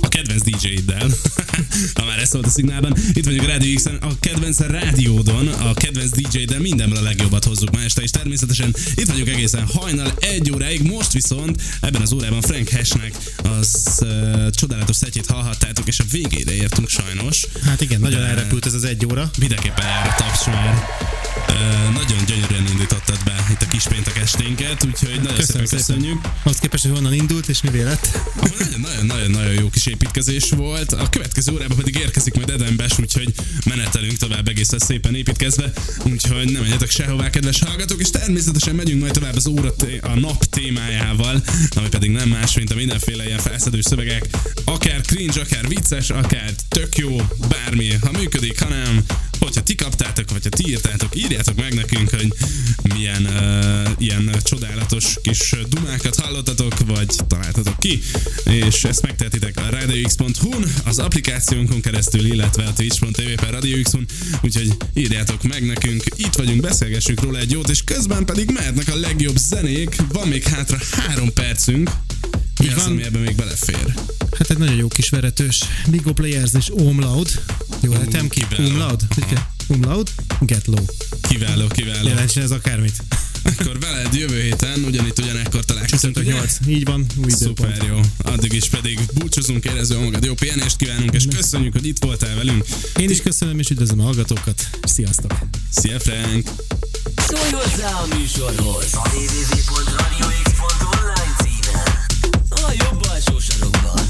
a 0.00 0.08
kedvenc 0.08 0.42
DJ-iddel, 0.42 1.08
ha 1.98 2.04
már 2.04 2.18
ez 2.18 2.28
szólt 2.28 2.46
a 2.46 2.48
szignálban. 2.48 2.96
Itt 3.12 3.24
vagyunk 3.24 3.42
a 3.42 3.46
Radio 3.46 3.74
x 3.74 3.84
a 3.86 4.18
kedvenc 4.20 4.58
rádiódon, 4.58 5.48
a 5.48 5.74
kedvenc 5.74 6.10
DJ-del 6.10 6.60
mindenből 6.60 6.98
a 6.98 7.02
legjobbat 7.02 7.44
hozzuk 7.44 7.70
ma 7.70 7.80
este, 7.80 8.02
és 8.02 8.10
természetesen 8.10 8.74
itt 8.94 9.06
vagyunk 9.08 9.28
egészen 9.28 9.66
hajnal 9.66 10.12
egy 10.20 10.52
óráig, 10.52 10.82
most 10.82 11.12
viszont 11.12 11.62
ebben 11.80 12.02
az 12.02 12.12
órában 12.12 12.40
Frank 12.40 12.70
Hashnek 12.70 13.16
az 13.42 13.98
uh, 14.00 14.50
csodálatos 14.50 14.96
szetjét 14.96 15.26
hallhattátok, 15.26 15.88
és 15.88 15.98
a 15.98 16.04
végére 16.10 16.54
értünk 16.54 16.88
sajnos. 16.88 17.46
Hát 17.62 17.80
igen, 17.80 18.00
nagyon 18.00 18.20
De- 18.20 18.26
elrepült 18.26 18.66
ez 18.66 18.74
az 18.74 18.84
egy 18.84 19.06
óra. 19.06 19.30
Mindenképpen 19.38 19.86
a 19.86 20.14
taps 20.16 20.46
már. 20.46 20.88
Uh, 21.48 21.92
nagyon 21.94 22.24
gyönyörűen 22.26 22.66
indítottad 22.72 23.18
be 23.24 23.43
itt 23.74 23.84
a 23.84 23.88
kis 23.88 23.96
péntek 23.96 24.22
esténket, 24.22 24.84
úgyhogy 24.84 25.20
nagyon 25.22 25.42
szépen 25.42 25.66
köszönjük. 25.68 26.18
Ahhoz 26.42 26.58
képest, 26.58 26.82
hogy 26.82 26.92
honnan 26.92 27.14
indult 27.14 27.48
és 27.48 27.62
mivé 27.62 27.82
lett. 27.82 28.18
Nagyon-nagyon 29.02 29.52
jó 29.52 29.70
kis 29.70 29.86
építkezés 29.86 30.50
volt. 30.50 30.92
A 30.92 31.08
következő 31.08 31.52
órában 31.52 31.76
pedig 31.76 31.96
érkezik 31.96 32.34
majd 32.34 32.50
Edenbes, 32.50 32.98
úgyhogy 32.98 33.34
menetelünk 33.66 34.16
tovább 34.16 34.48
egészen 34.48 34.78
szépen 34.78 35.14
építkezve. 35.14 35.72
Úgyhogy 36.04 36.52
nem 36.52 36.62
menjetek 36.62 36.90
sehová, 36.90 37.30
kedves 37.30 37.62
hallgatók, 37.62 38.00
és 38.00 38.10
természetesen 38.10 38.74
megyünk 38.74 39.00
majd 39.00 39.12
tovább 39.12 39.36
az 39.36 39.46
óra 39.46 39.74
té- 39.74 40.04
a 40.04 40.14
nap 40.14 40.44
témájával, 40.44 41.42
ami 41.76 41.88
pedig 41.88 42.10
nem 42.10 42.28
más, 42.28 42.54
mint 42.54 42.70
a 42.70 42.74
mindenféle 42.74 43.26
ilyen 43.26 43.38
felszedő 43.38 43.80
szövegek, 43.80 44.26
akár 44.64 45.00
cringe, 45.00 45.40
akár 45.40 45.68
vicces, 45.68 46.10
akár 46.10 46.50
tök 46.68 46.96
jó, 46.96 47.16
bármi, 47.48 47.92
ha 48.00 48.10
működik, 48.10 48.60
ha 48.60 48.68
nem, 48.68 49.04
hogyha 49.44 49.62
ti 49.62 49.74
kaptátok, 49.74 50.30
vagy 50.30 50.42
ha 50.42 50.48
ti 50.48 50.68
írtátok, 50.68 51.16
írjátok 51.16 51.56
meg 51.56 51.74
nekünk, 51.74 52.10
hogy 52.10 52.32
milyen 52.94 53.24
uh, 53.24 53.90
ilyen 53.98 54.30
csodálatos 54.42 55.16
kis 55.22 55.54
dumákat 55.68 56.16
hallottatok, 56.16 56.86
vagy 56.86 57.08
találtatok 57.28 57.78
ki, 57.78 58.02
és 58.44 58.84
ezt 58.84 59.02
megtehetitek 59.02 59.56
a 59.56 59.70
radiox.hu-n, 59.70 60.72
az 60.84 60.98
applikációnkon 60.98 61.80
keresztül, 61.80 62.24
illetve 62.26 62.64
a 62.64 62.72
twitch.tv 62.72 63.40
per 63.40 63.50
radiox-on, 63.50 64.06
úgyhogy 64.42 64.76
írjátok 64.94 65.42
meg 65.42 65.66
nekünk, 65.66 66.02
itt 66.16 66.34
vagyunk, 66.34 66.60
beszélgessünk 66.60 67.20
róla 67.20 67.38
egy 67.38 67.50
jót, 67.50 67.68
és 67.68 67.84
közben 67.84 68.24
pedig 68.24 68.50
mehetnek 68.50 68.88
a 68.88 68.96
legjobb 68.96 69.36
zenék, 69.36 69.96
van 70.12 70.28
még 70.28 70.42
hátra 70.42 70.78
három 70.90 71.32
percünk, 71.32 71.90
mi 72.58 72.64
Így 72.64 72.72
az, 72.72 72.82
van. 72.82 72.92
ami 72.92 73.02
ebben 73.02 73.20
még 73.20 73.34
belefér? 73.36 73.94
Hát 74.38 74.50
egy 74.50 74.58
nagyon 74.58 74.74
jó 74.76 74.88
kis 74.88 75.08
veretős. 75.08 75.62
Big 75.88 76.06
Up 76.06 76.14
Players 76.14 76.50
és 76.58 76.70
Omlaud. 76.72 77.42
Jó, 77.80 77.90
Ú, 77.90 77.92
lehetem 77.92 78.28
ki? 78.28 78.46
kiváló. 78.48 78.68
Omlaud? 78.70 79.00
Omlaud? 79.66 80.10
Get 80.40 80.66
low. 80.66 80.84
Kiváló, 81.28 81.66
kiváló. 81.66 82.08
Jelentsen 82.08 82.42
ez 82.42 82.50
akármit. 82.50 83.02
Akkor 83.58 83.78
veled 83.78 84.14
jövő 84.14 84.40
héten, 84.40 84.84
ugyanitt 84.84 85.18
ugyanekkor 85.18 85.64
találkozunk, 85.64 86.14
Csütörtök 86.14 86.22
ugye? 86.32 86.34
8. 86.34 86.58
Így 86.66 86.84
van, 86.84 87.06
új 87.16 87.30
időpont. 87.30 87.74
Szuper 87.74 87.88
jó. 87.88 88.00
Addig 88.32 88.52
is 88.52 88.68
pedig 88.68 88.98
búcsúzunk, 89.14 89.64
érezzük 89.64 90.00
magad, 90.00 90.24
jó 90.24 90.34
pihenést 90.34 90.76
kívánunk, 90.76 91.14
és 91.14 91.24
köszönjük, 91.36 91.72
hogy 91.72 91.86
itt 91.86 92.04
voltál 92.04 92.34
velünk. 92.34 92.64
Én 92.96 93.10
is 93.10 93.20
köszönöm, 93.22 93.58
és 93.58 93.70
üdvözlöm 93.70 94.00
a 94.00 94.02
hallgatókat. 94.02 94.68
Sziasztok! 94.82 95.32
Szia 95.70 96.00
Frank! 96.00 96.48
Szólj 97.26 97.50
hozzá 97.50 97.90
a 97.90 98.06
műsorhoz! 98.18 98.86
A 98.92 99.08
jobb 102.76 103.06
alsó 103.12 103.38
sarokban. 103.38 104.00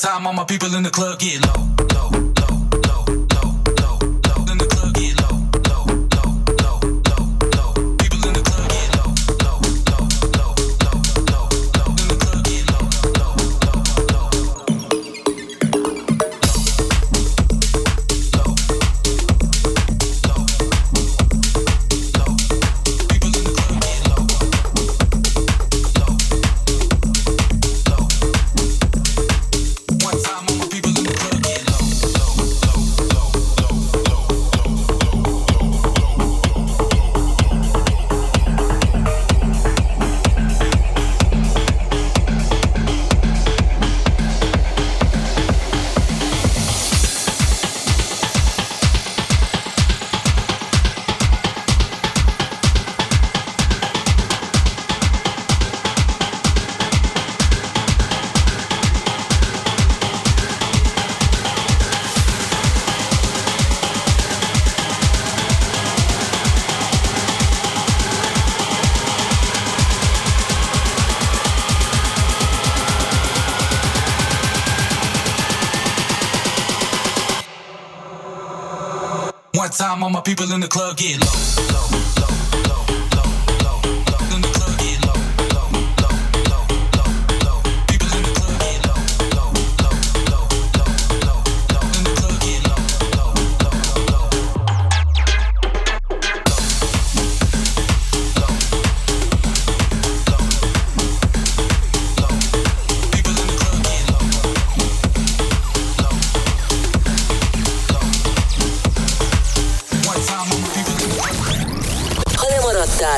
Time, 0.00 0.26
all 0.26 0.32
my 0.32 0.44
people 0.44 0.74
in 0.74 0.82
the 0.82 0.90
club 0.90 1.18
get 1.18 1.44
low, 1.44 1.89
people 80.36 80.52
in 80.52 80.60
the 80.60 80.68
club 80.68 80.96
get 80.96 81.18
low, 81.18 81.69